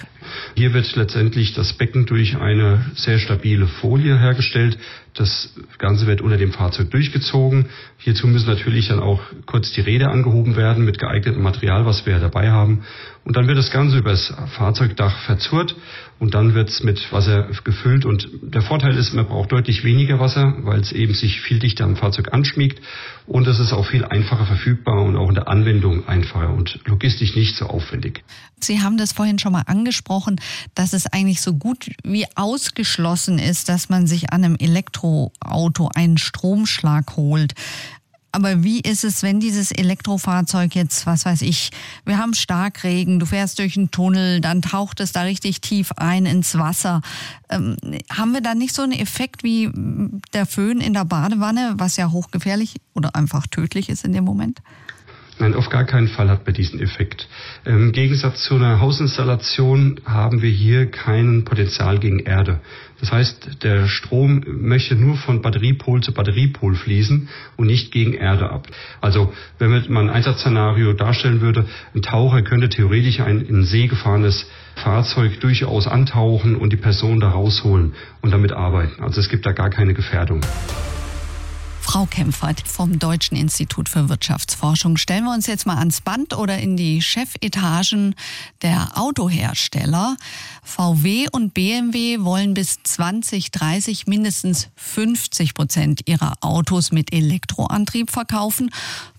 Hier 0.55 0.73
wird 0.73 0.95
letztendlich 0.95 1.55
das 1.55 1.73
Becken 1.75 2.07
durch 2.07 2.37
eine 2.37 2.85
sehr 2.95 3.19
stabile 3.19 3.67
Folie 3.67 4.19
hergestellt. 4.19 4.79
Das 5.15 5.53
Ganze 5.79 6.07
wird 6.07 6.21
unter 6.21 6.39
dem 6.39 6.53
Fahrzeug 6.53 6.91
durchgezogen. 6.91 7.67
Hierzu 7.99 8.27
müssen 8.27 8.49
natürlich 8.49 8.89
dann 8.89 9.01
auch 9.01 9.21
kurz 9.47 9.73
die 9.73 9.83
Räder 9.83 10.11
angehoben 10.11 10.57
werden 10.57 10.85
mit 10.85 10.99
geeignetem 10.99 11.43
Material, 11.43 11.85
was 11.85 12.07
wir 12.07 12.19
dabei 12.19 12.51
haben. 12.51 12.85
Und 13.25 13.37
dann 13.37 13.47
wird 13.47 13.57
das 13.57 13.71
Ganze 13.71 13.99
übers 13.99 14.35
Fahrzeugdach 14.57 15.17
verzurrt 15.27 15.77
und 16.19 16.35
dann 16.35 16.55
wird 16.55 16.71
es 16.71 16.83
mit 16.83 17.13
Wasser 17.13 17.49
gefüllt. 17.63 18.05
Und 18.05 18.29
der 18.43 18.63
Vorteil 18.63 18.97
ist, 18.97 19.15
man 19.15 19.27
braucht 19.27 19.53
deutlich 19.53 19.85
weniger 19.85 20.19
Wasser, 20.19 20.55
weil 20.63 20.81
es 20.81 20.91
eben 20.91 21.15
sich 21.15 21.41
viel 21.41 21.61
dichter 21.61 21.85
am 21.85 21.95
Fahrzeug 21.95 22.33
anschmiegt. 22.33 22.81
Und 23.27 23.47
es 23.47 23.61
ist 23.61 23.73
auch 23.73 23.87
viel 23.87 24.05
einfacher 24.05 24.47
verfügbar 24.47 25.03
und 25.03 25.17
auch 25.17 25.29
in 25.29 25.37
der 25.37 25.47
Anwendung 25.47 26.09
einfacher 26.09 26.53
und 26.53 26.81
logistisch 26.85 27.37
nicht 27.37 27.57
so 27.57 27.67
aufwendig. 27.67 28.25
Sie 28.61 28.81
haben 28.81 28.97
das 28.99 29.13
vorhin 29.13 29.39
schon 29.39 29.53
mal 29.53 29.65
angesprochen, 29.67 30.41
dass 30.75 30.93
es 30.93 31.07
eigentlich 31.07 31.41
so 31.41 31.55
gut 31.55 31.91
wie 32.03 32.27
ausgeschlossen 32.35 33.39
ist, 33.39 33.69
dass 33.69 33.89
man 33.89 34.09
sich 34.09 34.33
an 34.33 34.45
einem 34.45 34.57
Elektroauto 34.57 35.91
einen 35.95 36.19
Stromschlag 36.19 37.17
holt. 37.17 37.55
Aber 38.33 38.65
wie 38.65 38.81
ist 38.81 39.05
es, 39.05 39.23
wenn 39.23 39.41
dieses 39.41 39.73
Elektrofahrzeug 39.73 40.75
jetzt, 40.75 41.05
was 41.05 41.27
weiß 41.27 41.43
ich, 41.43 41.71
wir 42.07 42.17
haben 42.17 42.33
Starkregen, 42.33 43.19
du 43.19 43.27
fährst 43.27 43.59
durch 43.59 43.77
einen 43.77 43.91
Tunnel, 43.91 44.41
dann 44.41 44.63
taucht 44.63 45.01
es 45.01 45.13
da 45.13 45.23
richtig 45.23 45.61
tief 45.61 45.93
ein 45.97 46.25
ins 46.25 46.57
Wasser. 46.57 47.03
Ähm, 47.51 47.77
haben 48.11 48.33
wir 48.33 48.41
da 48.41 48.55
nicht 48.55 48.75
so 48.75 48.83
einen 48.83 48.93
Effekt 48.93 49.45
wie 49.45 49.71
der 50.33 50.47
Föhn 50.47 50.81
in 50.81 50.95
der 50.95 51.05
Badewanne, 51.05 51.75
was 51.77 51.97
ja 51.99 52.11
hochgefährlich 52.11 52.77
oder 52.95 53.15
einfach 53.15 53.47
tödlich 53.47 53.91
ist 53.91 54.05
in 54.05 54.13
dem 54.13 54.25
Moment? 54.25 54.63
Nein, 55.39 55.55
auf 55.55 55.71
gar 55.71 55.85
keinen 55.85 56.09
Fall 56.09 56.29
hat 56.29 56.45
man 56.45 56.55
diesen 56.55 56.81
Effekt. 56.81 57.27
Im 57.65 57.93
Gegensatz 57.93 58.43
zu 58.43 58.55
einer 58.55 58.81
Hausinstallation 58.81 60.01
haben 60.05 60.43
wir 60.43 60.51
hier 60.51 60.91
kein 60.91 61.45
Potenzial 61.45 61.99
gegen 61.99 62.21
Erde. 62.21 62.61
Das 63.01 63.11
heißt, 63.11 63.65
der 63.65 63.89
Strom 63.89 64.45
möchte 64.47 64.95
nur 64.95 65.17
von 65.17 65.43
Batteriepol 65.43 66.03
zu 66.03 66.13
Batteriepol 66.13 66.75
fließen 66.75 67.29
und 67.57 67.67
nicht 67.67 67.91
gegen 67.93 68.13
Erde 68.13 68.51
ab. 68.51 68.69
Also, 69.01 69.33
wenn 69.59 69.71
man 69.71 70.09
ein 70.09 70.11
Einsatzszenario 70.11 70.93
darstellen 70.93 71.41
würde, 71.41 71.67
ein 71.95 72.03
Taucher 72.03 72.43
könnte 72.43 72.69
theoretisch 72.69 73.21
ein 73.21 73.41
in 73.41 73.65
See 73.65 73.89
gefahrenes 73.89 74.47
Fahrzeug 74.77 75.41
durchaus 75.41 75.89
antauchen 75.89 76.57
und 76.57 76.73
die 76.73 76.77
Person 76.77 77.21
da 77.21 77.31
rausholen 77.31 77.95
und 78.21 78.33
damit 78.33 78.53
arbeiten. 78.53 79.03
Also 79.03 79.21
es 79.21 79.29
gibt 79.29 79.47
da 79.47 79.53
gar 79.53 79.71
keine 79.71 79.95
Gefährdung. 79.95 80.41
Frau 81.83 82.07
Kempfert 82.07 82.67
vom 82.67 82.99
Deutschen 82.99 83.37
Institut 83.37 83.89
für 83.89 84.09
Wirtschaftsforschung. 84.09 84.97
Stellen 84.97 85.25
wir 85.25 85.35
uns 85.35 85.47
jetzt 85.47 85.67
mal 85.67 85.77
ans 85.77 86.01
Band 86.01 86.35
oder 86.35 86.57
in 86.59 86.77
die 86.77 87.03
Chefetagen 87.03 88.15
der 88.63 88.97
Autohersteller. 88.97 90.17
VW 90.63 91.27
und 91.33 91.53
BMW 91.53 92.21
wollen 92.21 92.55
bis 92.55 92.79
2030 92.83 94.07
mindestens 94.07 94.69
50 94.77 95.53
Prozent 95.53 96.09
ihrer 96.09 96.35
Autos 96.41 96.93
mit 96.93 97.13
Elektroantrieb 97.13 98.11
verkaufen. 98.11 98.71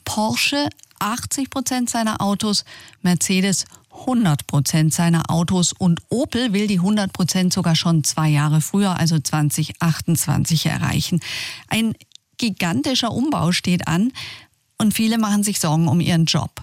Porsche 0.05 0.69
80 0.99 1.49
Prozent 1.49 1.89
seiner 1.89 2.21
Autos, 2.21 2.63
Mercedes 3.01 3.65
100 3.91 4.47
Prozent 4.47 4.93
seiner 4.93 5.29
Autos 5.29 5.73
und 5.73 6.01
Opel 6.09 6.53
will 6.53 6.67
die 6.67 6.79
100 6.79 7.13
Prozent 7.13 7.53
sogar 7.53 7.75
schon 7.75 8.03
zwei 8.03 8.29
Jahre 8.29 8.61
früher, 8.61 8.97
also 8.97 9.19
2028 9.19 10.65
erreichen. 10.65 11.19
Ein 11.67 11.93
gigantischer 12.37 13.11
Umbau 13.11 13.51
steht 13.51 13.87
an 13.87 14.11
und 14.77 14.93
viele 14.93 15.17
machen 15.17 15.43
sich 15.43 15.59
Sorgen 15.59 15.87
um 15.87 15.99
ihren 15.99 16.25
Job. 16.25 16.61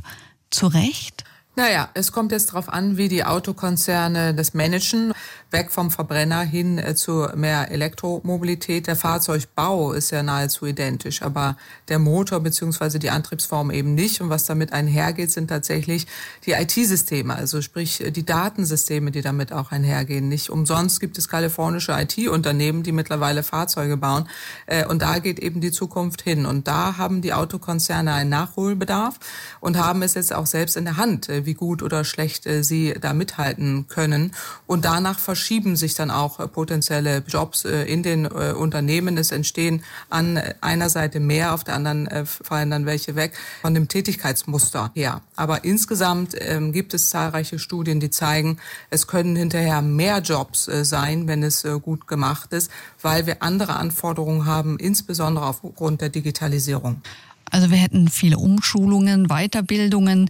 Zu 0.50 0.66
Recht? 0.66 1.24
Naja, 1.61 1.90
es 1.92 2.11
kommt 2.11 2.33
jetzt 2.33 2.53
darauf 2.53 2.70
an, 2.70 2.96
wie 2.96 3.09
die 3.09 3.23
Autokonzerne 3.23 4.33
das 4.33 4.55
managen 4.55 5.12
weg 5.51 5.70
vom 5.70 5.90
Verbrenner 5.90 6.40
hin 6.40 6.79
äh, 6.79 6.94
zu 6.94 7.29
mehr 7.35 7.70
Elektromobilität. 7.70 8.87
Der 8.87 8.96
Fahrzeugbau 8.96 9.92
ist 9.92 10.11
ja 10.11 10.23
nahezu 10.23 10.64
identisch, 10.64 11.20
aber 11.20 11.57
der 11.88 11.99
Motor 11.99 12.40
beziehungsweise 12.40 12.99
die 12.99 13.11
Antriebsform 13.11 13.70
eben 13.70 13.94
nicht. 13.94 14.23
Und 14.23 14.31
was 14.31 14.46
damit 14.46 14.73
einhergeht, 14.73 15.31
sind 15.31 15.49
tatsächlich 15.49 16.07
die 16.46 16.53
IT-Systeme, 16.53 17.35
also 17.35 17.61
sprich 17.61 18.01
äh, 18.01 18.11
die 18.11 18.25
Datensysteme, 18.25 19.11
die 19.11 19.20
damit 19.20 19.53
auch 19.53 19.70
einhergehen. 19.70 20.29
Nicht 20.29 20.49
umsonst 20.49 20.99
gibt 20.99 21.18
es 21.18 21.29
kalifornische 21.29 21.92
IT-Unternehmen, 21.92 22.83
die 22.83 22.92
mittlerweile 22.92 23.42
Fahrzeuge 23.42 23.99
bauen. 23.99 24.29
Äh, 24.64 24.87
und 24.87 25.03
da 25.03 25.18
geht 25.18 25.38
eben 25.38 25.61
die 25.61 25.73
Zukunft 25.73 26.23
hin. 26.23 26.46
Und 26.46 26.68
da 26.68 26.96
haben 26.96 27.20
die 27.20 27.35
Autokonzerne 27.35 28.14
einen 28.14 28.31
Nachholbedarf 28.31 29.18
und 29.61 29.77
haben 29.77 30.03
es 30.03 30.14
jetzt 30.14 30.33
auch 30.33 30.46
selbst 30.46 30.77
in 30.79 30.85
der 30.85 30.96
Hand, 30.96 31.29
wie 31.50 31.54
gut 31.54 31.82
oder 31.82 32.04
schlecht 32.04 32.46
sie 32.60 32.94
da 33.00 33.12
mithalten 33.12 33.88
können. 33.88 34.32
Und 34.68 34.84
danach 34.84 35.18
verschieben 35.18 35.74
sich 35.74 35.94
dann 35.94 36.12
auch 36.12 36.38
äh, 36.38 36.46
potenzielle 36.46 37.24
Jobs 37.26 37.64
äh, 37.64 37.82
in 37.84 38.04
den 38.04 38.24
äh, 38.24 38.52
Unternehmen. 38.52 39.18
Es 39.18 39.32
entstehen 39.32 39.82
an 40.10 40.40
einer 40.60 40.88
Seite 40.88 41.18
mehr, 41.18 41.52
auf 41.54 41.64
der 41.64 41.74
anderen 41.74 42.08
fallen 42.24 42.70
dann 42.70 42.86
welche 42.86 43.16
weg 43.16 43.32
von 43.62 43.74
dem 43.74 43.88
Tätigkeitsmuster 43.88 44.92
her. 44.94 45.22
Aber 45.34 45.64
insgesamt 45.64 46.36
ähm, 46.38 46.72
gibt 46.72 46.94
es 46.94 47.08
zahlreiche 47.08 47.58
Studien, 47.58 47.98
die 47.98 48.10
zeigen, 48.10 48.58
es 48.90 49.08
können 49.08 49.34
hinterher 49.34 49.82
mehr 49.82 50.18
Jobs 50.18 50.70
sein, 50.82 51.26
wenn 51.26 51.42
es 51.42 51.66
gut 51.82 52.06
gemacht 52.06 52.52
ist, 52.52 52.70
weil 53.02 53.26
wir 53.26 53.42
andere 53.42 53.76
Anforderungen 53.76 54.46
haben, 54.46 54.78
insbesondere 54.78 55.46
aufgrund 55.46 56.00
der 56.00 56.10
Digitalisierung. 56.10 57.02
Also 57.50 57.70
wir 57.70 57.78
hätten 57.78 58.08
viele 58.08 58.38
Umschulungen, 58.38 59.28
Weiterbildungen. 59.28 60.28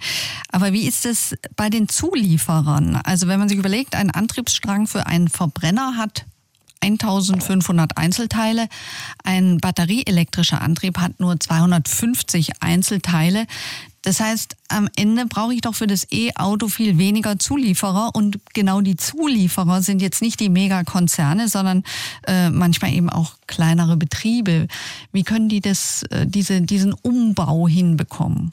Aber 0.51 0.73
wie 0.73 0.87
ist 0.87 1.07
es 1.07 1.37
bei 1.57 1.71
den 1.71 1.89
Zulieferern? 1.89 2.97
Also 2.97 3.29
wenn 3.29 3.39
man 3.39 3.49
sich 3.49 3.59
überlegt, 3.59 3.95
ein 3.95 4.11
Antriebsstrang 4.11 4.87
für 4.87 5.07
einen 5.07 5.29
Verbrenner 5.29 5.97
hat 5.97 6.25
1500 6.83 7.99
Einzelteile. 7.99 8.69
Ein 9.23 9.59
batterieelektrischer 9.59 10.63
Antrieb 10.63 10.99
hat 10.99 11.21
nur 11.21 11.39
250 11.39 12.63
Einzelteile. 12.63 13.47
Das 14.03 14.21
heißt, 14.21 14.57
am 14.69 14.89
Ende 14.97 15.27
brauche 15.27 15.53
ich 15.53 15.61
doch 15.61 15.75
für 15.75 15.87
das 15.87 16.07
E-Auto 16.11 16.69
viel 16.69 16.97
weniger 16.97 17.39
Zulieferer 17.39 18.11
und 18.15 18.39
genau 18.55 18.81
die 18.81 18.97
Zulieferer 18.97 19.83
sind 19.83 20.01
jetzt 20.01 20.23
nicht 20.23 20.41
die 20.41 20.49
Megakonzerne, 20.49 21.49
sondern 21.49 21.85
äh, 22.27 22.49
manchmal 22.49 22.93
eben 22.93 23.11
auch 23.11 23.35
kleinere 23.47 23.97
Betriebe. 23.99 24.69
Wie 25.13 25.23
können 25.23 25.51
die 25.51 25.61
das, 25.61 26.03
äh, 26.05 26.27
diese, 26.27 26.63
diesen 26.63 26.95
Umbau 26.95 27.69
hinbekommen? 27.69 28.53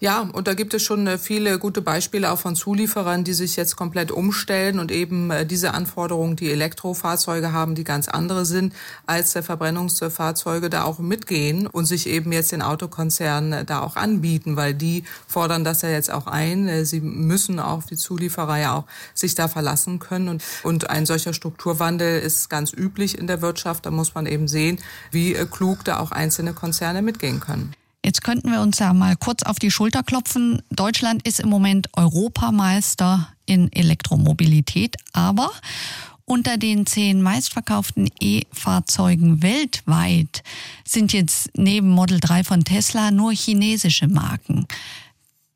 Ja, 0.00 0.28
und 0.32 0.46
da 0.46 0.54
gibt 0.54 0.74
es 0.74 0.82
schon 0.84 1.08
äh, 1.08 1.18
viele 1.18 1.58
gute 1.58 1.82
Beispiele 1.82 2.30
auch 2.30 2.38
von 2.38 2.54
Zulieferern, 2.54 3.24
die 3.24 3.32
sich 3.32 3.56
jetzt 3.56 3.74
komplett 3.74 4.12
umstellen 4.12 4.78
und 4.78 4.92
eben 4.92 5.32
äh, 5.32 5.44
diese 5.44 5.74
Anforderungen, 5.74 6.36
die 6.36 6.52
Elektrofahrzeuge 6.52 7.52
haben, 7.52 7.74
die 7.74 7.82
ganz 7.82 8.06
andere 8.06 8.46
sind 8.46 8.74
als 9.06 9.32
der 9.32 9.42
Verbrennungsfahrzeuge, 9.42 10.70
da 10.70 10.84
auch 10.84 11.00
mitgehen 11.00 11.66
und 11.66 11.86
sich 11.86 12.08
eben 12.08 12.30
jetzt 12.30 12.52
den 12.52 12.62
Autokonzernen 12.62 13.66
da 13.66 13.80
auch 13.80 13.96
anbieten, 13.96 14.54
weil 14.54 14.72
die 14.72 15.02
fordern 15.26 15.64
das 15.64 15.82
ja 15.82 15.88
jetzt 15.88 16.12
auch 16.12 16.28
ein. 16.28 16.84
Sie 16.84 17.00
müssen 17.00 17.58
auf 17.58 17.86
die 17.86 17.96
Zulieferer 17.96 18.58
ja 18.58 18.76
auch 18.76 18.84
sich 19.14 19.34
da 19.34 19.48
verlassen 19.48 19.98
können 19.98 20.28
und, 20.28 20.44
und 20.62 20.90
ein 20.90 21.06
solcher 21.06 21.32
Strukturwandel 21.32 22.20
ist 22.20 22.48
ganz 22.48 22.72
üblich 22.72 23.18
in 23.18 23.26
der 23.26 23.42
Wirtschaft. 23.42 23.84
Da 23.84 23.90
muss 23.90 24.14
man 24.14 24.26
eben 24.26 24.46
sehen, 24.46 24.78
wie 25.10 25.34
klug 25.50 25.84
da 25.84 25.98
auch 25.98 26.12
einzelne 26.12 26.52
Konzerne 26.52 27.02
mitgehen 27.02 27.40
können. 27.40 27.74
Jetzt 28.18 28.24
könnten 28.24 28.50
wir 28.50 28.62
uns 28.62 28.80
ja 28.80 28.92
mal 28.94 29.14
kurz 29.14 29.44
auf 29.44 29.60
die 29.60 29.70
Schulter 29.70 30.02
klopfen. 30.02 30.60
Deutschland 30.70 31.24
ist 31.24 31.38
im 31.38 31.48
Moment 31.48 31.88
Europameister 31.96 33.28
in 33.46 33.72
Elektromobilität, 33.72 34.96
aber 35.12 35.52
unter 36.24 36.56
den 36.56 36.84
zehn 36.84 37.22
meistverkauften 37.22 38.10
E-Fahrzeugen 38.18 39.40
weltweit 39.44 40.42
sind 40.84 41.12
jetzt 41.12 41.50
neben 41.56 41.90
Model 41.90 42.18
3 42.18 42.42
von 42.42 42.64
Tesla 42.64 43.12
nur 43.12 43.30
chinesische 43.30 44.08
Marken. 44.08 44.66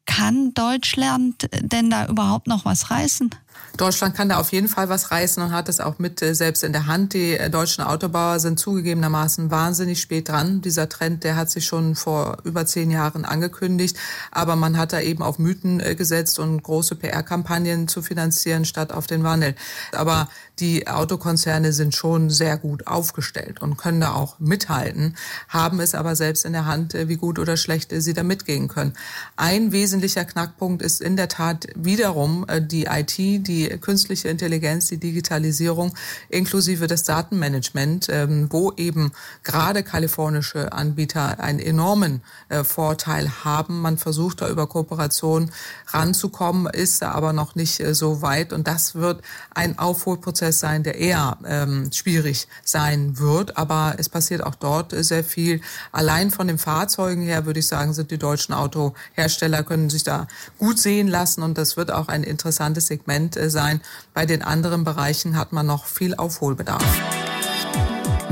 Kann 0.07 0.55
Deutschland 0.55 1.49
denn 1.63 1.91
da 1.91 2.07
überhaupt 2.07 2.47
noch 2.47 2.65
was 2.65 2.93
reißen? 2.93 3.31
Deutschland 3.77 4.15
kann 4.15 4.29
da 4.29 4.37
auf 4.37 4.53
jeden 4.53 4.69
Fall 4.69 4.89
was 4.89 5.11
reißen 5.11 5.43
und 5.43 5.53
hat 5.53 5.69
es 5.69 5.81
auch 5.81 5.99
mit 5.99 6.21
äh, 6.21 6.35
selbst 6.35 6.63
in 6.63 6.73
der 6.73 6.87
Hand. 6.87 7.15
Die 7.15 7.37
äh, 7.37 7.49
deutschen 7.49 7.83
Autobauer 7.83 8.39
sind 8.39 8.59
zugegebenermaßen 8.59 9.51
wahnsinnig 9.51 10.01
spät 10.01 10.29
dran. 10.29 10.61
Dieser 10.61 10.89
Trend, 10.89 11.25
der 11.25 11.37
hat 11.37 11.51
sich 11.51 11.65
schon 11.65 11.95
vor 11.95 12.39
über 12.45 12.67
zehn 12.67 12.91
Jahren 12.91 13.25
angekündigt. 13.25 13.97
Aber 14.31 14.57
man 14.57 14.77
hat 14.77 14.93
da 14.93 15.01
eben 15.01 15.23
auf 15.23 15.39
Mythen 15.39 15.81
äh, 15.81 15.95
gesetzt 15.95 16.39
und 16.39 16.63
große 16.63 16.97
PR-Kampagnen 16.97 17.89
zu 17.89 18.03
finanzieren 18.03 18.65
statt 18.65 18.93
auf 18.93 19.07
den 19.07 19.25
Wandel. 19.25 19.55
Aber 19.93 20.29
die 20.59 20.87
Autokonzerne 20.87 21.73
sind 21.73 21.95
schon 21.95 22.29
sehr 22.29 22.59
gut 22.59 22.87
aufgestellt 22.87 23.63
und 23.63 23.79
können 23.79 24.01
da 24.01 24.13
auch 24.13 24.39
mithalten, 24.39 25.17
haben 25.49 25.81
es 25.81 25.95
aber 25.95 26.15
selbst 26.15 26.45
in 26.45 26.53
der 26.53 26.67
Hand, 26.67 26.95
wie 26.95 27.17
gut 27.17 27.39
oder 27.39 27.57
schlecht 27.57 27.93
sie 27.95 28.13
da 28.13 28.23
mitgehen 28.23 28.69
können. 28.69 28.93
Ein 29.37 29.73
wesentlicher 29.73 30.25
Knackpunkt 30.25 30.83
ist 30.83 31.01
in 31.01 31.17
der 31.17 31.29
Tat 31.29 31.69
wiederum 31.75 32.47
die 32.61 32.85
IT, 32.85 33.17
die 33.17 33.69
künstliche 33.81 34.29
Intelligenz, 34.29 34.89
die 34.89 34.99
Digitalisierung 34.99 35.95
inklusive 36.29 36.87
das 36.87 37.05
Datenmanagement, 37.05 38.09
ähm, 38.11 38.49
wo 38.51 38.73
eben 38.77 39.13
gerade 39.43 39.83
kalifornische 39.83 40.73
Anbieter 40.73 41.41
einen 41.41 41.61
enormen 41.61 42.23
äh, 42.51 42.63
Vorteil 42.63 43.45
haben. 43.45 43.81
Man 43.81 43.97
versucht 43.97 44.43
da 44.43 44.49
über 44.49 44.67
Kooperation 44.67 45.51
ranzukommen, 45.89 46.73
ist 46.73 47.03
aber 47.03 47.33
noch 47.33 47.55
nicht 47.55 47.81
äh, 47.81 47.95
so 47.95 48.21
weit. 48.21 48.53
Und 48.53 48.69
das 48.69 48.95
wird 48.95 49.23
ein 49.55 49.79
Aufholprozess 49.79 50.42
sein, 50.51 50.83
der 50.83 50.97
eher 50.97 51.39
ähm, 51.47 51.91
schwierig 51.93 52.49
sein 52.65 53.19
wird. 53.19 53.57
Aber 53.57 53.95
es 53.99 54.09
passiert 54.09 54.43
auch 54.43 54.57
dort 54.57 54.93
sehr 54.97 55.23
viel. 55.23 55.61
Allein 55.93 56.31
von 56.31 56.49
den 56.49 56.59
Fahrzeugen 56.59 57.23
her 57.23 57.47
würde 57.47 57.61
ich 57.61 57.67
sagen, 57.67 57.93
sind 57.93 58.11
die 58.11 58.19
deutschen 58.19 58.55
Autohersteller 58.55 59.63
können 59.63 59.91
sich 59.91 60.03
da 60.03 60.27
gut 60.59 60.79
sehen 60.79 61.07
lassen. 61.07 61.43
Und 61.43 61.59
das 61.59 61.77
wird 61.77 61.93
auch 61.93 62.09
ein 62.09 62.25
interessantes 62.25 62.89
Segment 62.89 63.37
äh, 63.37 63.51
sein. 63.51 63.81
Bei 64.15 64.27
den 64.27 64.43
anderen 64.43 64.85
Bereichen 64.85 65.37
hat 65.37 65.53
man 65.53 65.67
noch 65.67 65.87
viel 65.87 66.15
Aufholbedarf. 66.15 66.83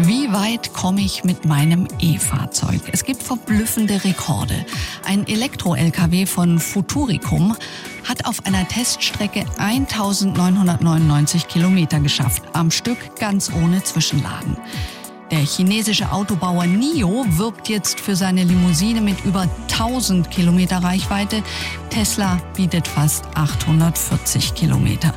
Wie 0.02 0.32
weit 0.32 0.72
komme 0.72 1.02
ich 1.02 1.24
mit 1.24 1.44
meinem 1.44 1.86
E-Fahrzeug? 1.98 2.80
Es 2.90 3.04
gibt 3.04 3.22
verblüffende 3.22 4.02
Rekorde. 4.02 4.64
Ein 5.04 5.26
Elektro-LKW 5.26 6.24
von 6.24 6.58
Futuricum 6.58 7.54
hat 8.08 8.24
auf 8.24 8.46
einer 8.46 8.66
Teststrecke 8.66 9.44
1999 9.58 11.48
Kilometer 11.48 12.00
geschafft, 12.00 12.42
am 12.54 12.70
Stück 12.70 13.16
ganz 13.18 13.52
ohne 13.52 13.82
Zwischenladen. 13.84 14.56
Der 15.30 15.40
chinesische 15.40 16.10
Autobauer 16.10 16.64
NIO 16.64 17.26
wirbt 17.36 17.68
jetzt 17.68 18.00
für 18.00 18.16
seine 18.16 18.44
Limousine 18.44 19.02
mit 19.02 19.22
über 19.26 19.48
1000 19.72 20.30
Kilometer 20.30 20.78
Reichweite. 20.78 21.42
Tesla 21.90 22.40
bietet 22.56 22.88
fast 22.88 23.26
840 23.34 24.54
Kilometer. 24.54 25.12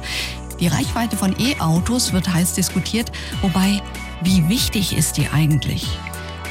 Die 0.59 0.67
Reichweite 0.67 1.17
von 1.17 1.35
E-Autos 1.39 2.13
wird 2.13 2.31
heiß 2.31 2.53
diskutiert, 2.53 3.11
wobei, 3.41 3.81
wie 4.23 4.47
wichtig 4.49 4.95
ist 4.95 5.17
die 5.17 5.27
eigentlich? 5.29 5.87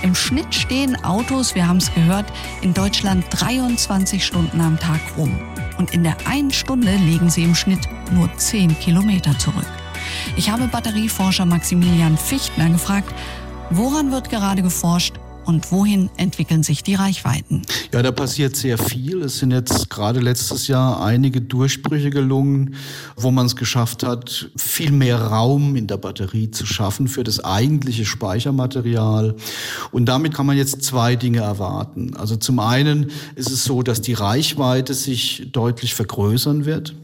Im 0.02 0.14
Schnitt 0.14 0.54
stehen 0.54 1.02
Autos, 1.04 1.54
wir 1.54 1.66
haben 1.68 1.76
es 1.76 1.94
gehört, 1.94 2.26
in 2.61 2.74
Deutschland 2.74 3.24
23 3.30 4.24
Stunden 4.24 4.61
am 4.61 4.78
Tag 4.78 5.00
rum. 5.16 5.38
Und 5.78 5.94
in 5.94 6.02
der 6.02 6.16
einen 6.26 6.50
Stunde 6.50 6.94
legen 6.96 7.30
sie 7.30 7.44
im 7.44 7.54
Schnitt 7.54 7.80
nur 8.11 8.35
10 8.37 8.78
Kilometer 8.78 9.38
zurück. 9.38 9.66
Ich 10.37 10.50
habe 10.50 10.68
Batterieforscher 10.68 11.46
Maximilian 11.46 12.18
Fichtner 12.18 12.68
gefragt, 12.68 13.14
Woran 13.74 14.12
wird 14.12 14.28
gerade 14.28 14.61
geforscht 14.61 15.14
und 15.44 15.70
wohin 15.72 16.11
entwickeln 16.16 16.62
sich 16.62 16.83
die 16.83 16.94
Reichweiten? 16.94 17.62
Ja, 17.92 18.02
da 18.02 18.12
passiert 18.12 18.57
sehr 18.57 18.78
viel. 18.78 19.22
Es 19.22 19.38
sind 19.38 19.50
jetzt 19.50 19.90
gerade 19.90 20.20
letztes 20.20 20.68
Jahr 20.68 21.02
einige 21.05 21.40
Durchbrüche 21.40 22.11
gelungen, 22.11 22.74
wo 23.16 23.31
man 23.31 23.46
es 23.46 23.57
geschafft 23.57 24.02
hat, 24.02 24.50
viel 24.57 24.92
mehr 24.92 25.20
Raum 25.20 25.76
in 25.76 25.87
der 25.87 25.96
Batterie 25.96 26.50
zu 26.50 26.66
schaffen 26.66 27.09
für 27.09 27.24
das 27.24 27.44
eigentliche 27.44 28.05
Speichermaterial. 28.05 29.37
Und 29.90 30.07
damit 30.07 30.35
kann 30.35 30.46
man 30.46 30.57
jetzt 30.57 30.83
zwei 30.83 31.16
Dinge 31.16 31.40
erwarten. 31.40 32.16
Also 32.16 32.37
zum 32.37 32.59
einen 32.59 33.11
ist 33.35 33.50
es 33.50 33.64
so, 33.64 33.83
dass 33.83 34.00
die 34.00 34.14
Reichweite 34.14 34.94
sich 34.94 35.48
deutlich 35.52 35.94
vergrößern 35.94 36.64
wird. 36.64 36.94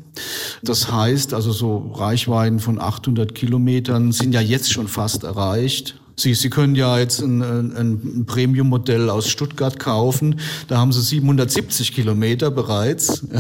Das 0.63 0.91
heißt 0.91 1.35
also 1.35 1.53
so 1.53 1.93
Reichweiten 1.95 2.61
von 2.61 2.81
800 2.81 3.35
Kilometern 3.35 4.13
sind 4.13 4.33
ja 4.33 4.41
jetzt 4.41 4.73
schon 4.73 4.89
fast 4.89 5.25
erreicht. 5.25 5.95
Sie, 6.19 6.35
Sie 6.35 6.51
können 6.51 6.75
ja 6.75 6.99
jetzt 6.99 7.21
ein, 7.21 7.43
ein 7.43 8.25
Premium-Modell 8.27 9.09
aus 9.09 9.29
Stuttgart 9.29 9.79
kaufen. 9.79 10.41
Da 10.67 10.79
haben 10.79 10.93
Sie 10.93 11.01
770 11.01 11.93
Kilometer 11.93 12.51
bereits. 12.51 13.25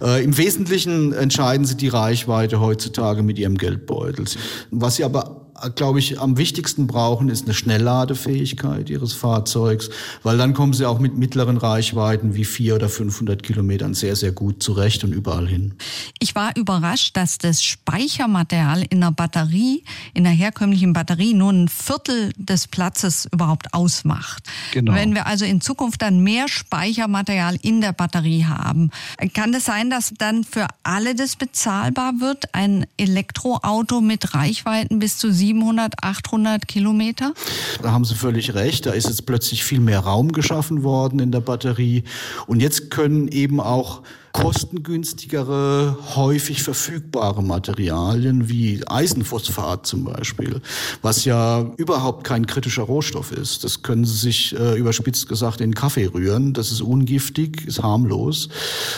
Äh, 0.00 0.24
Im 0.24 0.36
Wesentlichen 0.36 1.12
entscheiden 1.12 1.64
Sie 1.64 1.76
die 1.76 1.86
Reichweite 1.86 2.58
heutzutage 2.58 3.22
mit 3.22 3.38
Ihrem 3.38 3.56
Geldbeutel. 3.56 4.24
Was 4.72 4.96
Sie 4.96 5.04
aber 5.04 5.41
glaube 5.70 5.98
ich, 5.98 6.20
am 6.20 6.36
wichtigsten 6.36 6.86
brauchen, 6.86 7.30
ist 7.30 7.44
eine 7.44 7.54
Schnellladefähigkeit 7.54 8.90
ihres 8.90 9.14
Fahrzeugs, 9.14 9.88
weil 10.22 10.36
dann 10.36 10.52
kommen 10.52 10.74
sie 10.74 10.86
auch 10.86 10.98
mit 10.98 11.16
mittleren 11.16 11.56
Reichweiten 11.56 12.34
wie 12.34 12.44
vier 12.44 12.74
oder 12.74 12.88
500 12.88 13.42
Kilometern 13.42 13.94
sehr, 13.94 14.16
sehr 14.16 14.32
gut 14.32 14.62
zurecht 14.62 15.04
und 15.04 15.12
überall 15.12 15.48
hin. 15.48 15.74
Ich 16.18 16.34
war 16.34 16.54
überrascht, 16.56 17.16
dass 17.16 17.38
das 17.38 17.62
Speichermaterial 17.62 18.84
in 18.90 19.00
der 19.00 19.12
Batterie, 19.12 19.84
in 20.12 20.24
der 20.24 20.32
herkömmlichen 20.32 20.92
Batterie, 20.92 21.32
nur 21.32 21.50
ein 21.50 21.68
Viertel 21.68 22.32
des 22.36 22.68
Platzes 22.68 23.26
überhaupt 23.32 23.72
ausmacht. 23.72 24.44
Genau. 24.72 24.94
Wenn 24.94 25.14
wir 25.14 25.26
also 25.26 25.46
in 25.46 25.62
Zukunft 25.62 26.02
dann 26.02 26.20
mehr 26.20 26.46
Speichermaterial 26.48 27.56
in 27.62 27.80
der 27.80 27.92
Batterie 27.92 28.44
haben, 28.44 28.90
kann 29.32 29.54
es 29.54 29.62
das 29.62 29.64
sein, 29.64 29.90
dass 29.90 30.12
dann 30.18 30.44
für 30.44 30.66
alle 30.82 31.14
das 31.14 31.36
bezahlbar 31.36 32.20
wird? 32.20 32.54
Ein 32.54 32.86
Elektroauto 32.96 34.00
mit 34.00 34.34
Reichweiten 34.34 34.98
bis 34.98 35.18
zu 35.18 35.32
700, 35.52 35.94
800 36.02 36.66
Kilometer? 36.66 37.34
Da 37.82 37.92
haben 37.92 38.04
Sie 38.04 38.14
völlig 38.14 38.54
recht. 38.54 38.86
Da 38.86 38.92
ist 38.92 39.06
jetzt 39.06 39.26
plötzlich 39.26 39.64
viel 39.64 39.80
mehr 39.80 40.00
Raum 40.00 40.32
geschaffen 40.32 40.82
worden 40.82 41.20
in 41.20 41.30
der 41.30 41.40
Batterie. 41.40 42.04
Und 42.46 42.60
jetzt 42.60 42.90
können 42.90 43.28
eben 43.28 43.60
auch 43.60 44.02
kostengünstigere, 44.32 45.96
häufig 46.16 46.62
verfügbare 46.62 47.42
Materialien 47.42 48.48
wie 48.48 48.80
Eisenphosphat 48.86 49.86
zum 49.86 50.04
Beispiel, 50.04 50.62
was 51.02 51.26
ja 51.26 51.70
überhaupt 51.76 52.24
kein 52.24 52.46
kritischer 52.46 52.84
Rohstoff 52.84 53.30
ist. 53.30 53.62
Das 53.62 53.82
können 53.82 54.06
Sie 54.06 54.16
sich 54.16 54.58
äh, 54.58 54.78
überspitzt 54.78 55.28
gesagt 55.28 55.60
in 55.60 55.74
Kaffee 55.74 56.06
rühren. 56.06 56.54
Das 56.54 56.72
ist 56.72 56.80
ungiftig, 56.80 57.66
ist 57.66 57.82
harmlos 57.82 58.48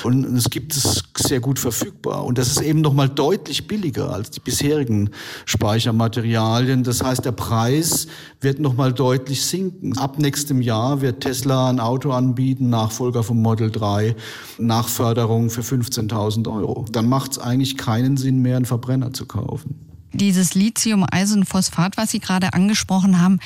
und 0.05 0.25
es 0.37 0.51
gibt 0.51 0.77
es 0.77 1.03
sehr 1.17 1.41
gut 1.41 1.59
verfügbar. 1.59 2.25
Und 2.25 2.39
das 2.39 2.49
ist 2.49 2.61
eben 2.61 2.81
nochmal 2.81 3.09
deutlich 3.09 3.67
billiger 3.67 4.11
als 4.11 4.31
die 4.31 4.41
bisherigen 4.41 5.11
Speichermaterialien. 5.47 6.85
Das 6.85 7.03
heißt, 7.03 7.25
der 7.25 7.33
Preis 7.33 8.07
wird 8.41 8.61
nochmal 8.61 8.93
deutlich 8.93 9.45
sinken. 9.45 9.99
Ab 9.99 10.19
nächstem 10.19 10.63
Jahr 10.63 11.01
wird 11.01 11.23
Tesla 11.23 11.71
ein 11.71 11.81
Auto 11.81 12.13
anbieten, 12.13 12.71
Nachfolger 12.71 13.25
vom 13.25 13.43
Model 13.43 13.71
3, 13.71 14.15
Nachförder 14.59 15.24
Förderung 15.25 15.49
für 15.49 15.63
15.000 15.63 16.55
Euro. 16.55 16.85
Dann 16.93 17.09
macht 17.09 17.33
es 17.33 17.39
eigentlich 17.39 17.79
keinen 17.79 18.19
Sinn 18.19 18.43
mehr, 18.43 18.57
einen 18.57 18.67
Verbrenner 18.67 19.15
zu 19.15 19.25
kaufen. 19.25 19.75
Dieses 20.13 20.55
Lithium-Eisenphosphat, 20.55 21.97
was 21.97 22.11
Sie 22.11 22.19
gerade 22.19 22.53
angesprochen 22.53 23.19
haben, 23.23 23.41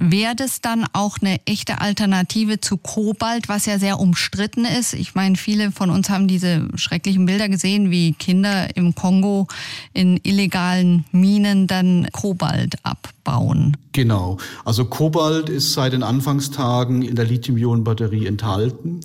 Wäre 0.00 0.36
das 0.36 0.60
dann 0.60 0.86
auch 0.92 1.18
eine 1.20 1.44
echte 1.44 1.80
Alternative 1.80 2.60
zu 2.60 2.76
Kobalt, 2.76 3.48
was 3.48 3.66
ja 3.66 3.80
sehr 3.80 3.98
umstritten 3.98 4.64
ist? 4.64 4.94
Ich 4.94 5.16
meine, 5.16 5.34
viele 5.34 5.72
von 5.72 5.90
uns 5.90 6.08
haben 6.08 6.28
diese 6.28 6.68
schrecklichen 6.76 7.26
Bilder 7.26 7.48
gesehen, 7.48 7.90
wie 7.90 8.12
Kinder 8.12 8.76
im 8.76 8.94
Kongo 8.94 9.48
in 9.92 10.20
illegalen 10.22 11.04
Minen 11.10 11.66
dann 11.66 12.06
Kobalt 12.12 12.76
abbauen. 12.84 13.76
Genau. 13.92 14.36
Also 14.64 14.84
Kobalt 14.84 15.48
ist 15.48 15.72
seit 15.72 15.92
den 15.92 16.04
Anfangstagen 16.04 17.02
in 17.02 17.16
der 17.16 17.24
Lithium-Ionen-Batterie 17.24 18.26
enthalten. 18.26 19.00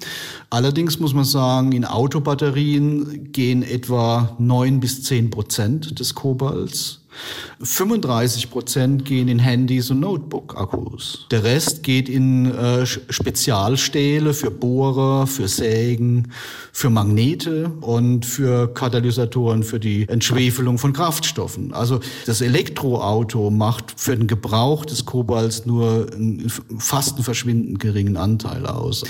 Allerdings 0.52 1.00
muss 1.00 1.16
man 1.16 1.26
sagen, 1.26 1.72
in 1.72 1.86
Autobatterien 1.86 3.32
gehen 3.32 3.64
etwa 3.64 4.36
neun 4.38 4.80
bis 4.80 5.04
zehn 5.04 5.32
Prozent 5.32 6.00
des 6.00 6.14
Kobalts 6.14 7.03
35 7.62 8.50
Prozent 8.50 9.06
gehen 9.06 9.28
in 9.28 9.40
Handys 9.40 9.90
und 9.92 10.00
Notebook-Akkus. 10.00 11.28
Der 11.32 11.44
Rest 11.44 11.84
geht 11.84 12.10
in 12.10 12.54
äh, 12.54 12.86
Spezialstähle 12.86 14.34
für 14.34 14.52
Bohrer, 14.52 15.28
für 15.28 15.48
Sägen, 15.48 16.32
für 16.72 16.90
Magnete 16.90 17.72
und 17.82 18.26
für 18.26 18.74
Katalysatoren 18.74 19.64
für 19.64 19.80
die 19.80 20.08
Entschwefelung 20.08 20.78
von 20.78 20.94
Kraftstoffen. 20.94 21.74
Also 21.74 22.00
das 22.26 22.42
Elektroauto 22.42 23.50
macht 23.50 23.94
für 23.98 24.16
den 24.16 24.28
Gebrauch 24.28 24.86
des 24.86 25.06
Kobalts 25.06 25.66
nur 25.66 26.08
einen, 26.14 26.52
fast 26.78 27.16
einen 27.16 27.24
verschwindend 27.24 27.80
geringen 27.80 28.18
Anteil 28.18 28.66
aus. 28.66 29.04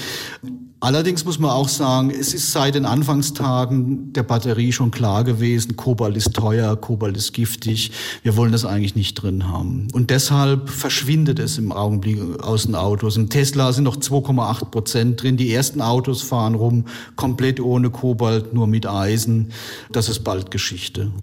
Allerdings 0.83 1.23
muss 1.23 1.39
man 1.39 1.49
auch 1.49 1.69
sagen, 1.69 2.11
es 2.11 2.33
ist 2.33 2.51
seit 2.51 2.75
den 2.75 2.85
Anfangstagen 2.85 4.11
der 4.11 4.23
Batterie 4.23 4.73
schon 4.73 4.91
klar 4.91 5.23
gewesen, 5.23 5.77
Kobalt 5.77 6.17
ist 6.17 6.33
teuer, 6.33 6.75
Kobalt 6.75 7.15
ist 7.15 7.31
giftig, 7.31 7.93
wir 8.21 8.35
wollen 8.35 8.51
das 8.51 8.65
eigentlich 8.65 8.93
nicht 8.93 9.13
drin 9.13 9.47
haben. 9.47 9.87
Und 9.93 10.09
deshalb 10.09 10.69
verschwindet 10.69 11.39
es 11.39 11.57
im 11.57 11.71
Augenblick 11.71 12.19
aus 12.41 12.63
den 12.63 12.75
Autos. 12.75 13.15
Im 13.15 13.29
Tesla 13.29 13.71
sind 13.71 13.85
noch 13.85 13.95
2,8 13.95 14.65
Prozent 14.65 15.23
drin. 15.23 15.37
Die 15.37 15.53
ersten 15.53 15.79
Autos 15.79 16.21
fahren 16.21 16.53
rum, 16.53 16.83
komplett 17.15 17.61
ohne 17.61 17.89
Kobalt, 17.89 18.53
nur 18.53 18.67
mit 18.67 18.85
Eisen. 18.85 19.53
Das 19.93 20.09
ist 20.09 20.25
bald 20.25 20.51
Geschichte. 20.51 21.13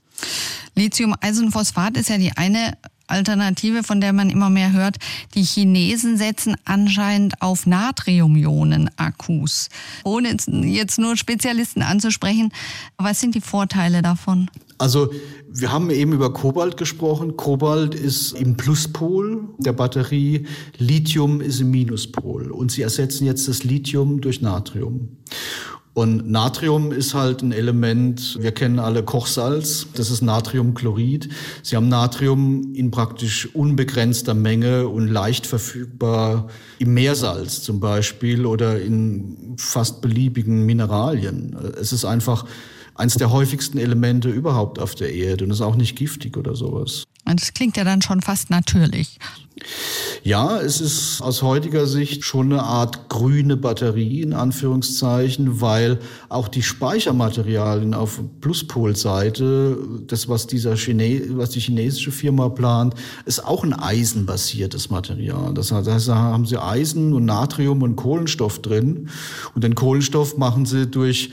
Lithium-Eisenphosphat 0.75 1.99
ist 1.99 2.09
ja 2.09 2.17
die 2.17 2.33
eine 2.35 2.79
Alternative, 3.11 3.83
von 3.83 4.01
der 4.01 4.13
man 4.13 4.31
immer 4.31 4.51
mehr 4.51 4.73
hört. 4.73 4.97
Die 5.35 5.43
Chinesen 5.43 6.17
setzen 6.17 6.57
anscheinend 6.65 7.43
auf 7.43 7.67
Natrium-Ionen-Akkus. 7.67 9.69
Ohne 10.05 10.37
jetzt 10.65 10.99
nur 10.99 11.17
Spezialisten 11.17 11.83
anzusprechen, 11.83 12.53
was 12.97 13.21
sind 13.21 13.35
die 13.35 13.41
Vorteile 13.41 14.03
davon? 14.03 14.51
Also 14.79 15.13
wir 15.53 15.73
haben 15.73 15.91
eben 15.91 16.13
über 16.13 16.33
Kobalt 16.33 16.79
gesprochen. 16.79 17.37
Kobalt 17.37 17.95
ist 17.95 18.33
im 18.33 18.57
Pluspol 18.57 19.49
der 19.59 19.75
Batterie, 19.75 20.47
Lithium 20.79 21.43
ist 21.43 21.61
im 21.61 21.71
Minuspol. 21.71 22.51
Und 22.51 22.73
sie 22.73 22.83
ersetzen 22.83 23.27
jetzt 23.27 23.47
das 23.47 23.63
Lithium 23.63 24.23
durch 24.23 24.41
Natrium. 24.41 25.19
Und 26.01 26.31
Natrium 26.31 26.93
ist 26.93 27.13
halt 27.13 27.43
ein 27.43 27.53
Element, 27.53 28.39
wir 28.41 28.53
kennen 28.53 28.79
alle 28.79 29.03
Kochsalz, 29.03 29.87
das 29.97 30.11
ist 30.11 30.23
Natriumchlorid. 30.23 31.29
Sie 31.63 31.77
haben 31.77 31.91
Natrium 31.91 32.73
in 32.73 32.91
praktisch 32.91 33.55
unbegrenzter 33.55 34.33
Menge 34.33 34.89
und 34.89 35.09
leicht 35.09 35.47
verfügbar 35.47 36.49
im 36.79 36.95
Meersalz 36.95 37.61
zum 37.61 37.81
Beispiel 37.81 38.47
oder 38.47 38.81
in 38.81 39.57
fast 39.59 40.01
beliebigen 40.01 40.65
Mineralien. 40.65 41.55
Es 41.79 41.93
ist 41.93 42.07
einfach 42.07 42.47
eines 42.95 43.15
der 43.15 43.31
häufigsten 43.31 43.79
Elemente 43.79 44.29
überhaupt 44.29 44.79
auf 44.79 44.95
der 44.95 45.13
Erde 45.13 45.45
und 45.45 45.51
ist 45.51 45.61
auch 45.61 45.77
nicht 45.77 45.97
giftig 45.97 46.37
oder 46.37 46.55
sowas. 46.55 47.05
Das 47.25 47.55
klingt 47.55 47.77
ja 47.77 47.85
dann 47.85 48.03
schon 48.03 48.23
fast 48.23 48.51
natürlich. 48.51 49.19
Ja, 50.23 50.59
es 50.59 50.81
ist 50.81 51.21
aus 51.23 51.43
heutiger 51.43 51.87
Sicht 51.87 52.25
schon 52.25 52.53
eine 52.53 52.63
Art 52.63 53.09
grüne 53.09 53.57
Batterie 53.57 54.23
in 54.23 54.33
Anführungszeichen, 54.33 55.61
weil 55.61 55.99
auch 56.29 56.49
die 56.49 56.63
Speichermaterialien 56.63 57.95
auf 57.95 58.21
Pluspolseite, 58.41 59.79
das 60.07 60.29
was 60.29 60.47
dieser 60.47 60.77
Chine 60.77 61.23
was 61.31 61.51
die 61.51 61.61
chinesische 61.61 62.11
Firma 62.11 62.49
plant, 62.49 62.95
ist 63.27 63.45
auch 63.45 63.65
ein 63.65 63.75
eisenbasiertes 63.75 64.91
Material. 64.91 65.55
Das 65.55 65.73
heißt, 65.73 66.09
da 66.09 66.15
haben 66.15 66.47
sie 66.47 66.61
Eisen 66.61 67.13
und 67.13 67.27
Natrium 67.27 67.83
und 67.83 67.97
Kohlenstoff 67.97 68.61
drin 68.63 69.09
und 69.55 69.63
den 69.63 69.75
Kohlenstoff 69.75 70.37
machen 70.37 70.67
sie 70.67 70.87
durch 70.87 71.31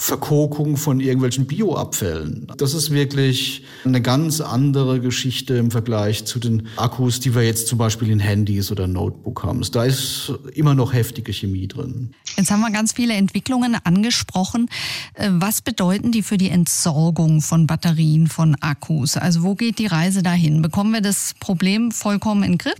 Verkokung 0.00 0.76
von 0.76 1.00
irgendwelchen 1.00 1.46
Bioabfällen. 1.46 2.46
Das 2.56 2.72
ist 2.72 2.90
wirklich 2.90 3.64
eine 3.84 4.00
ganz 4.00 4.40
andere 4.40 5.00
Geschichte 5.00 5.54
im 5.54 5.70
Vergleich 5.70 6.24
zu 6.24 6.38
den 6.38 6.68
Akkus, 6.76 7.20
die 7.20 7.34
wir 7.34 7.42
jetzt 7.42 7.66
zum 7.66 7.78
Beispiel 7.78 8.10
in 8.10 8.20
Handys 8.20 8.70
oder 8.70 8.86
Notebook 8.86 9.42
haben. 9.42 9.60
Da 9.72 9.84
ist 9.84 10.32
immer 10.54 10.74
noch 10.74 10.92
heftige 10.92 11.32
Chemie 11.32 11.66
drin. 11.66 12.12
Jetzt 12.36 12.50
haben 12.50 12.60
wir 12.60 12.70
ganz 12.70 12.92
viele 12.92 13.14
Entwicklungen 13.14 13.76
angesprochen. 13.84 14.68
Äh, 15.14 15.30
was 15.32 15.60
bedeuten 15.60 16.12
die 16.12 16.22
für 16.22 16.38
die 16.38 16.50
Entsorgung 16.50 17.42
von 17.42 17.66
Batterien, 17.66 18.28
von 18.28 18.54
Akkus? 18.60 19.16
Also 19.16 19.42
wo 19.42 19.56
geht 19.56 19.78
die 19.78 19.86
Reise 19.86 20.22
dahin? 20.22 20.62
Bekommen 20.62 20.92
wir 20.92 21.00
das 21.00 21.34
Problem 21.40 21.90
vollkommen 21.90 22.44
in 22.44 22.52
den 22.52 22.58
Griff? 22.58 22.78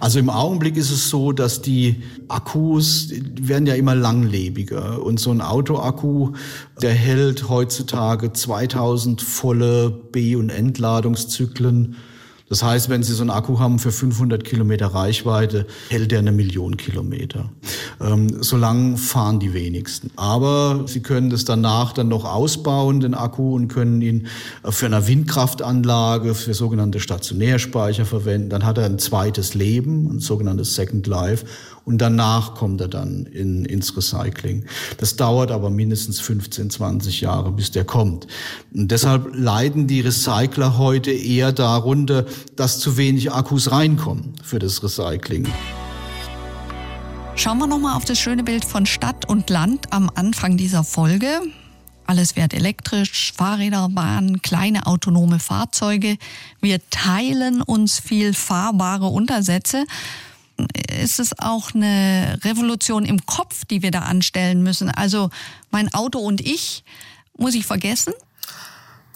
Also 0.00 0.18
im 0.18 0.28
Augenblick 0.30 0.76
ist 0.76 0.90
es 0.90 1.08
so, 1.08 1.32
dass 1.32 1.62
die 1.62 2.02
Akkus 2.28 3.08
die 3.08 3.48
werden 3.48 3.66
ja 3.66 3.74
immer 3.74 3.94
langlebiger 3.94 5.02
und 5.02 5.18
so 5.20 5.30
ein 5.30 5.40
Autoakku 5.40 6.32
der 6.82 6.92
hält 6.92 7.48
heutzutage 7.48 8.32
2000 8.32 9.22
volle 9.22 9.90
B- 9.90 10.36
und 10.36 10.50
Entladungszyklen. 10.50 11.96
Das 12.48 12.62
heißt, 12.62 12.88
wenn 12.88 13.02
Sie 13.02 13.12
so 13.12 13.22
einen 13.22 13.30
Akku 13.30 13.58
haben 13.58 13.78
für 13.78 13.92
500 13.92 14.42
Kilometer 14.42 14.86
Reichweite, 14.86 15.66
hält 15.90 16.12
er 16.12 16.20
eine 16.20 16.32
Million 16.32 16.78
Kilometer. 16.78 17.50
Ähm, 18.00 18.42
so 18.42 18.56
lang 18.56 18.96
fahren 18.96 19.38
die 19.38 19.52
wenigsten. 19.52 20.10
Aber 20.16 20.84
Sie 20.86 21.00
können 21.00 21.28
das 21.28 21.44
danach 21.44 21.92
dann 21.92 22.08
noch 22.08 22.24
ausbauen, 22.24 23.00
den 23.00 23.14
Akku, 23.14 23.54
und 23.54 23.68
können 23.68 24.00
ihn 24.00 24.28
für 24.64 24.86
eine 24.86 25.06
Windkraftanlage, 25.06 26.34
für 26.34 26.54
sogenannte 26.54 27.00
Stationärspeicher 27.00 28.06
verwenden. 28.06 28.48
Dann 28.48 28.64
hat 28.64 28.78
er 28.78 28.86
ein 28.86 28.98
zweites 28.98 29.54
Leben, 29.54 30.10
ein 30.10 30.20
sogenanntes 30.20 30.74
Second 30.74 31.06
Life 31.06 31.44
und 31.88 31.96
danach 31.96 32.54
kommt 32.54 32.82
er 32.82 32.88
dann 32.88 33.24
in, 33.24 33.64
ins 33.64 33.96
Recycling. 33.96 34.66
Das 34.98 35.16
dauert 35.16 35.50
aber 35.50 35.70
mindestens 35.70 36.20
15, 36.20 36.68
20 36.68 37.22
Jahre, 37.22 37.50
bis 37.50 37.70
der 37.70 37.84
kommt. 37.84 38.26
Und 38.74 38.90
deshalb 38.90 39.34
leiden 39.34 39.86
die 39.86 40.02
Recycler 40.02 40.76
heute 40.76 41.10
eher 41.10 41.50
darunter, 41.50 42.26
dass 42.56 42.78
zu 42.78 42.98
wenig 42.98 43.32
Akkus 43.32 43.70
reinkommen 43.70 44.34
für 44.42 44.58
das 44.58 44.82
Recycling. 44.82 45.48
Schauen 47.36 47.56
wir 47.56 47.66
nochmal 47.66 47.96
auf 47.96 48.04
das 48.04 48.18
schöne 48.18 48.44
Bild 48.44 48.66
von 48.66 48.84
Stadt 48.84 49.26
und 49.26 49.48
Land 49.48 49.90
am 49.90 50.10
Anfang 50.14 50.58
dieser 50.58 50.84
Folge. 50.84 51.40
Alles 52.04 52.36
wird 52.36 52.52
elektrisch, 52.52 53.32
Fahrräder, 53.34 53.88
Bahnen, 53.88 54.42
kleine 54.42 54.86
autonome 54.86 55.38
Fahrzeuge. 55.38 56.18
Wir 56.60 56.80
teilen 56.90 57.62
uns 57.62 57.98
viel 57.98 58.34
fahrbare 58.34 59.06
Untersätze 59.06 59.86
ist 61.00 61.20
es 61.20 61.38
auch 61.38 61.74
eine 61.74 62.38
Revolution 62.44 63.04
im 63.04 63.24
Kopf, 63.26 63.64
die 63.64 63.82
wir 63.82 63.90
da 63.90 64.00
anstellen 64.00 64.62
müssen. 64.62 64.90
Also 64.90 65.30
mein 65.70 65.92
Auto 65.94 66.18
und 66.18 66.40
ich 66.40 66.84
muss 67.36 67.54
ich 67.54 67.66
vergessen. 67.66 68.12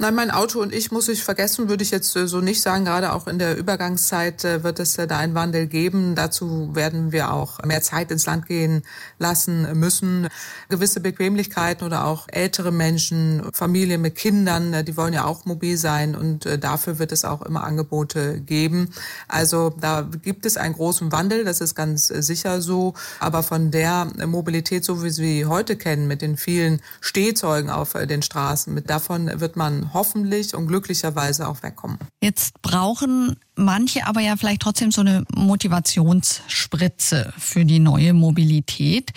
Nein, 0.03 0.17
mein 0.17 0.33
Auto 0.33 0.61
und 0.61 0.75
ich 0.75 0.91
muss 0.91 1.07
ich 1.07 1.23
vergessen, 1.23 1.69
würde 1.69 1.85
ich 1.85 1.93
jetzt 1.93 2.17
äh, 2.17 2.27
so 2.27 2.41
nicht 2.41 2.61
sagen. 2.61 2.85
Gerade 2.85 3.13
auch 3.13 3.29
in 3.29 3.39
der 3.39 3.57
Übergangszeit 3.57 4.45
äh, 4.45 4.65
wird 4.65 4.81
es 4.81 4.99
äh, 4.99 5.07
da 5.07 5.19
einen 5.19 5.37
Wandel 5.37 5.69
geben. 5.69 6.17
Dazu 6.17 6.75
werden 6.75 7.13
wir 7.13 7.33
auch 7.33 7.63
mehr 7.63 7.83
Zeit 7.83 8.11
ins 8.11 8.27
Land 8.27 8.47
gehen 8.47 8.83
lassen 9.21 9.79
müssen. 9.79 10.27
Gewisse 10.69 10.99
Bequemlichkeiten 10.99 11.87
oder 11.87 12.05
auch 12.05 12.27
ältere 12.27 12.73
Menschen, 12.73 13.45
Familien 13.53 14.01
mit 14.01 14.17
Kindern, 14.17 14.85
die 14.85 14.97
wollen 14.97 15.15
ja 15.15 15.25
auch 15.25 15.45
mobil 15.45 15.77
sein 15.77 16.17
und 16.17 16.49
dafür 16.61 16.99
wird 16.99 17.13
es 17.13 17.25
auch 17.25 17.43
immer 17.43 17.63
Angebote 17.63 18.41
geben. 18.41 18.89
Also 19.29 19.73
da 19.81 20.09
gibt 20.23 20.47
es 20.47 20.57
einen 20.57 20.75
großen 20.75 21.13
Wandel, 21.13 21.45
das 21.45 21.61
ist 21.61 21.77
ganz 21.77 22.09
sicher 22.09 22.61
so. 22.61 22.95
Aber 23.21 23.45
von 23.45 23.71
der 23.71 24.09
Mobilität, 24.27 24.85
so 24.85 24.99
wie 24.99 25.05
wir 25.05 25.13
sie 25.13 25.47
heute 25.47 25.77
kennen, 25.77 26.09
mit 26.09 26.23
den 26.23 26.37
vielen 26.37 26.81
Stehzeugen 27.01 27.71
auf 27.71 27.93
den 27.93 28.23
Straßen, 28.23 28.75
mit 28.75 28.91
davon 28.91 29.31
wird 29.41 29.57
man 29.57 29.92
hoffentlich 29.93 30.55
und 30.55 30.67
glücklicherweise 30.67 31.49
auch 31.49 31.63
wegkommen. 31.63 31.99
Jetzt 32.23 32.61
brauchen 32.63 33.37
manche 33.55 34.07
aber 34.07 34.21
ja 34.21 34.37
vielleicht 34.37 34.63
trotzdem 34.63 34.91
so 34.91 35.01
eine 35.01 35.25
Motivationsspritze 35.35 37.33
für 37.39 37.65
die 37.65 37.79
neue 37.79 38.13
Mobilität. 38.13 39.13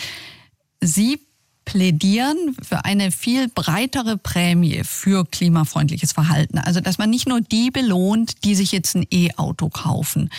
Sie 0.81 1.19
plädieren 1.65 2.55
für 2.61 2.85
eine 2.85 3.11
viel 3.11 3.49
breitere 3.49 4.17
Prämie 4.17 4.83
für 4.83 5.25
klimafreundliches 5.25 6.13
Verhalten. 6.13 6.59
Also, 6.59 6.79
dass 6.79 6.97
man 6.97 7.09
nicht 7.09 7.27
nur 7.27 7.41
die 7.41 7.71
belohnt, 7.71 8.43
die 8.45 8.55
sich 8.55 8.71
jetzt 8.71 8.95
ein 8.95 9.05
E-Auto 9.11 9.69
kaufen. 9.69 10.29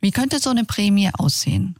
Wie 0.00 0.12
könnte 0.12 0.38
so 0.38 0.50
eine 0.50 0.64
Prämie 0.64 1.10
aussehen? 1.12 1.76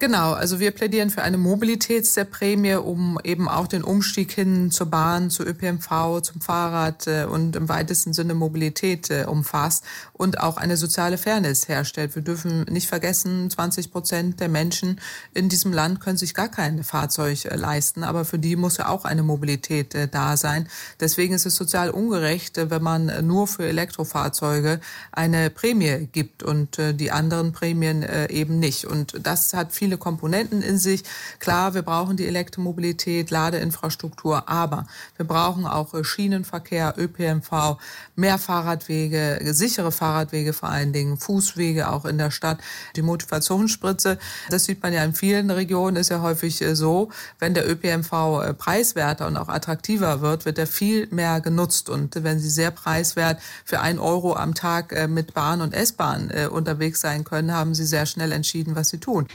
Genau, 0.00 0.32
also 0.32 0.60
wir 0.60 0.70
plädieren 0.70 1.10
für 1.10 1.20
eine 1.20 1.36
Mobilitätsprämie, 1.36 2.76
um 2.76 3.18
eben 3.22 3.48
auch 3.48 3.66
den 3.66 3.84
Umstieg 3.84 4.32
hin 4.32 4.70
zur 4.70 4.86
Bahn, 4.86 5.28
zu 5.28 5.42
ÖPNV, 5.42 6.22
zum 6.22 6.40
Fahrrad 6.40 7.06
äh, 7.06 7.24
und 7.24 7.54
im 7.54 7.68
weitesten 7.68 8.14
Sinne 8.14 8.32
Mobilität 8.32 9.10
äh, 9.10 9.26
umfasst 9.28 9.84
und 10.14 10.40
auch 10.40 10.56
eine 10.56 10.78
soziale 10.78 11.18
Fairness 11.18 11.68
herstellt. 11.68 12.14
Wir 12.14 12.22
dürfen 12.22 12.62
nicht 12.70 12.88
vergessen, 12.88 13.50
20 13.50 13.92
Prozent 13.92 14.40
der 14.40 14.48
Menschen 14.48 14.98
in 15.34 15.50
diesem 15.50 15.70
Land 15.70 16.00
können 16.00 16.16
sich 16.16 16.32
gar 16.32 16.48
kein 16.48 16.82
Fahrzeug 16.82 17.44
äh, 17.44 17.54
leisten, 17.54 18.02
aber 18.02 18.24
für 18.24 18.38
die 18.38 18.56
muss 18.56 18.78
ja 18.78 18.88
auch 18.88 19.04
eine 19.04 19.22
Mobilität 19.22 19.94
da 20.12 20.38
sein. 20.38 20.66
Deswegen 20.98 21.34
ist 21.34 21.44
es 21.44 21.56
sozial 21.56 21.90
ungerecht, 21.90 22.56
wenn 22.56 22.82
man 22.82 23.26
nur 23.26 23.46
für 23.46 23.66
Elektrofahrzeuge 23.66 24.80
eine 25.12 25.50
Prämie 25.50 26.08
gibt 26.10 26.42
und 26.42 26.78
die 26.78 27.10
anderen 27.10 27.52
Prämien 27.52 28.02
eben 28.28 28.58
nicht. 28.58 28.86
Und 28.86 29.26
das 29.26 29.52
hat 29.52 29.72
viele 29.72 29.89
viele 29.90 29.98
Komponenten 29.98 30.62
in 30.62 30.78
sich. 30.78 31.02
Klar, 31.40 31.74
wir 31.74 31.82
brauchen 31.82 32.16
die 32.16 32.28
Elektromobilität, 32.28 33.32
Ladeinfrastruktur, 33.32 34.48
aber 34.48 34.86
wir 35.16 35.26
brauchen 35.26 35.66
auch 35.66 35.94
äh, 35.94 36.04
Schienenverkehr, 36.04 36.94
ÖPNV, 36.96 37.76
mehr 38.14 38.38
Fahrradwege, 38.38 39.40
sichere 39.52 39.90
Fahrradwege 39.90 40.52
vor 40.52 40.68
allen 40.68 40.92
Dingen, 40.92 41.18
Fußwege 41.18 41.88
auch 41.90 42.04
in 42.04 42.18
der 42.18 42.30
Stadt. 42.30 42.58
Die 42.94 43.02
Motivationsspritze, 43.02 44.18
das 44.48 44.64
sieht 44.64 44.80
man 44.80 44.92
ja 44.92 45.02
in 45.02 45.12
vielen 45.12 45.50
Regionen, 45.50 45.96
ist 45.96 46.10
ja 46.10 46.22
häufig 46.22 46.62
äh, 46.62 46.76
so, 46.76 47.08
wenn 47.40 47.54
der 47.54 47.68
ÖPNV 47.68 48.12
äh, 48.12 48.54
preiswerter 48.54 49.26
und 49.26 49.36
auch 49.36 49.48
attraktiver 49.48 50.20
wird, 50.20 50.44
wird 50.44 50.58
er 50.58 50.68
viel 50.68 51.08
mehr 51.10 51.40
genutzt. 51.40 51.88
Und 51.88 52.22
wenn 52.22 52.38
Sie 52.38 52.50
sehr 52.50 52.70
preiswert 52.70 53.40
für 53.64 53.80
ein 53.80 53.98
Euro 53.98 54.36
am 54.36 54.54
Tag 54.54 55.08
mit 55.08 55.34
Bahn 55.34 55.60
und 55.60 55.74
S-Bahn 55.74 56.30
unterwegs 56.50 57.00
sein 57.00 57.24
können, 57.24 57.52
haben 57.52 57.74
Sie 57.74 57.84
sehr 57.84 58.06
schnell 58.06 58.32
entschieden, 58.32 58.76
was 58.76 58.88
Sie 58.88 58.98
tun. 58.98 59.26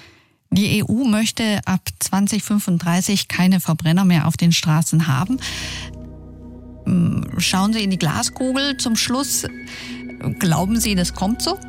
Die 0.55 0.83
EU 0.83 1.03
möchte 1.03 1.59
ab 1.65 1.81
2035 1.99 3.27
keine 3.27 3.59
Verbrenner 3.59 4.05
mehr 4.05 4.25
auf 4.25 4.37
den 4.37 4.53
Straßen 4.53 5.07
haben. 5.07 5.37
Hm, 6.85 7.25
schauen 7.39 7.73
Sie 7.73 7.83
in 7.83 7.89
die 7.89 7.97
Glaskugel 7.99 8.77
zum 8.77 8.95
Schluss. 8.95 9.45
Glauben 10.39 10.79
Sie, 10.79 10.95
das 10.95 11.13
kommt 11.13 11.41
so? 11.41 11.59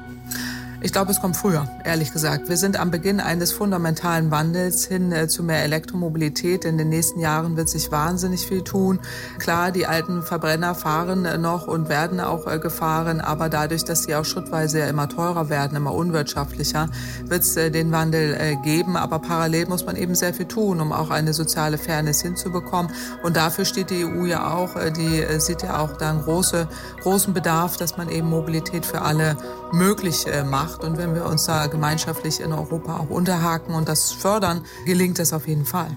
Ich 0.87 0.93
glaube, 0.93 1.11
es 1.11 1.21
kommt 1.21 1.37
früher, 1.37 1.67
ehrlich 1.83 2.13
gesagt. 2.13 2.49
Wir 2.49 2.57
sind 2.57 2.79
am 2.79 2.93
Beginn 2.93 3.19
eines 3.19 3.51
fundamentalen 3.51 4.31
Wandels 4.31 4.87
hin 4.87 5.11
äh, 5.11 5.27
zu 5.27 5.43
mehr 5.43 5.65
Elektromobilität. 5.65 6.65
In 6.65 6.79
den 6.79 6.91
nächsten 6.91 7.19
Jahren 7.19 7.57
wird 7.57 7.69
sich 7.69 7.91
wahnsinnig 7.91 8.47
viel 8.47 8.63
tun. 8.63 9.01
Klar, 9.41 9.73
die 9.73 9.89
alten 9.89 10.23
Verbrenner 10.23 10.77
fahren 10.77 11.25
äh, 11.25 11.39
noch 11.39 11.67
und 11.67 11.89
werden 11.89 12.21
auch 12.21 12.47
äh, 12.47 12.61
gefahren, 12.61 13.21
aber 13.21 13.49
dadurch, 13.49 13.85
dass 13.85 14.05
sie 14.05 14.15
auch 14.15 14.25
schrittweise 14.25 14.79
ja 14.79 14.87
immer 14.87 15.09
teurer 15.09 15.49
werden, 15.49 15.77
immer 15.77 15.93
unwirtschaftlicher, 15.93 16.89
wird 17.25 17.43
es 17.43 17.57
äh, 17.57 17.73
den 17.73 17.91
Wandel 17.91 18.37
äh, 18.39 18.55
geben. 18.55 18.97
Aber 18.97 19.19
parallel 19.19 19.67
muss 19.67 19.85
man 19.87 19.97
eben 19.97 20.15
sehr 20.15 20.35
viel 20.35 20.47
tun, 20.47 20.81
um 20.81 20.93
auch 20.93 21.11
eine 21.11 21.35
soziale 21.35 21.79
Fairness 21.79 22.23
hinzubekommen. 22.23 22.93
Und 23.25 23.37
dafür 23.37 23.65
steht 23.65 23.91
die 23.91 24.05
EU 24.05 24.25
ja 24.25 24.55
auch. 24.55 24.77
Äh, 24.77 24.93
die 24.93 25.41
sieht 25.41 25.65
ja 25.65 25.81
auch 25.81 25.97
da 25.97 26.11
einen 26.11 26.23
große, 26.23 26.69
großen 27.03 27.35
Bedarf, 27.35 27.77
dass 27.77 27.97
man 27.97 28.09
eben 28.09 28.31
Mobilität 28.31 28.87
für 28.87 29.03
alle 29.03 29.37
möglich 29.73 30.27
macht 30.49 30.76
macht. 30.77 30.85
Und 30.85 30.99
wenn 30.99 31.15
wir 31.15 31.27
uns 31.27 31.45
da 31.45 31.67
gemeinschaftlich 31.67 32.41
in 32.41 32.53
Europa 32.53 32.99
auch 32.99 33.11
unterhaken 33.11 33.75
und 33.75 33.89
das 33.89 34.13
fördern, 34.13 34.65
gelingt 34.85 35.19
es 35.19 35.33
auf 35.33 35.47
jeden 35.49 35.65
Fall. 35.65 35.91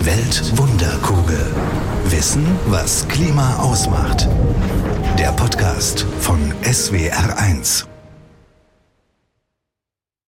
Weltwunderkugel. 0.00 1.46
Wissen, 2.06 2.46
was 2.66 3.06
Klima 3.08 3.56
ausmacht. 3.56 4.28
Der 5.18 5.32
Podcast 5.32 6.06
von 6.20 6.38
SWR1. 6.62 7.93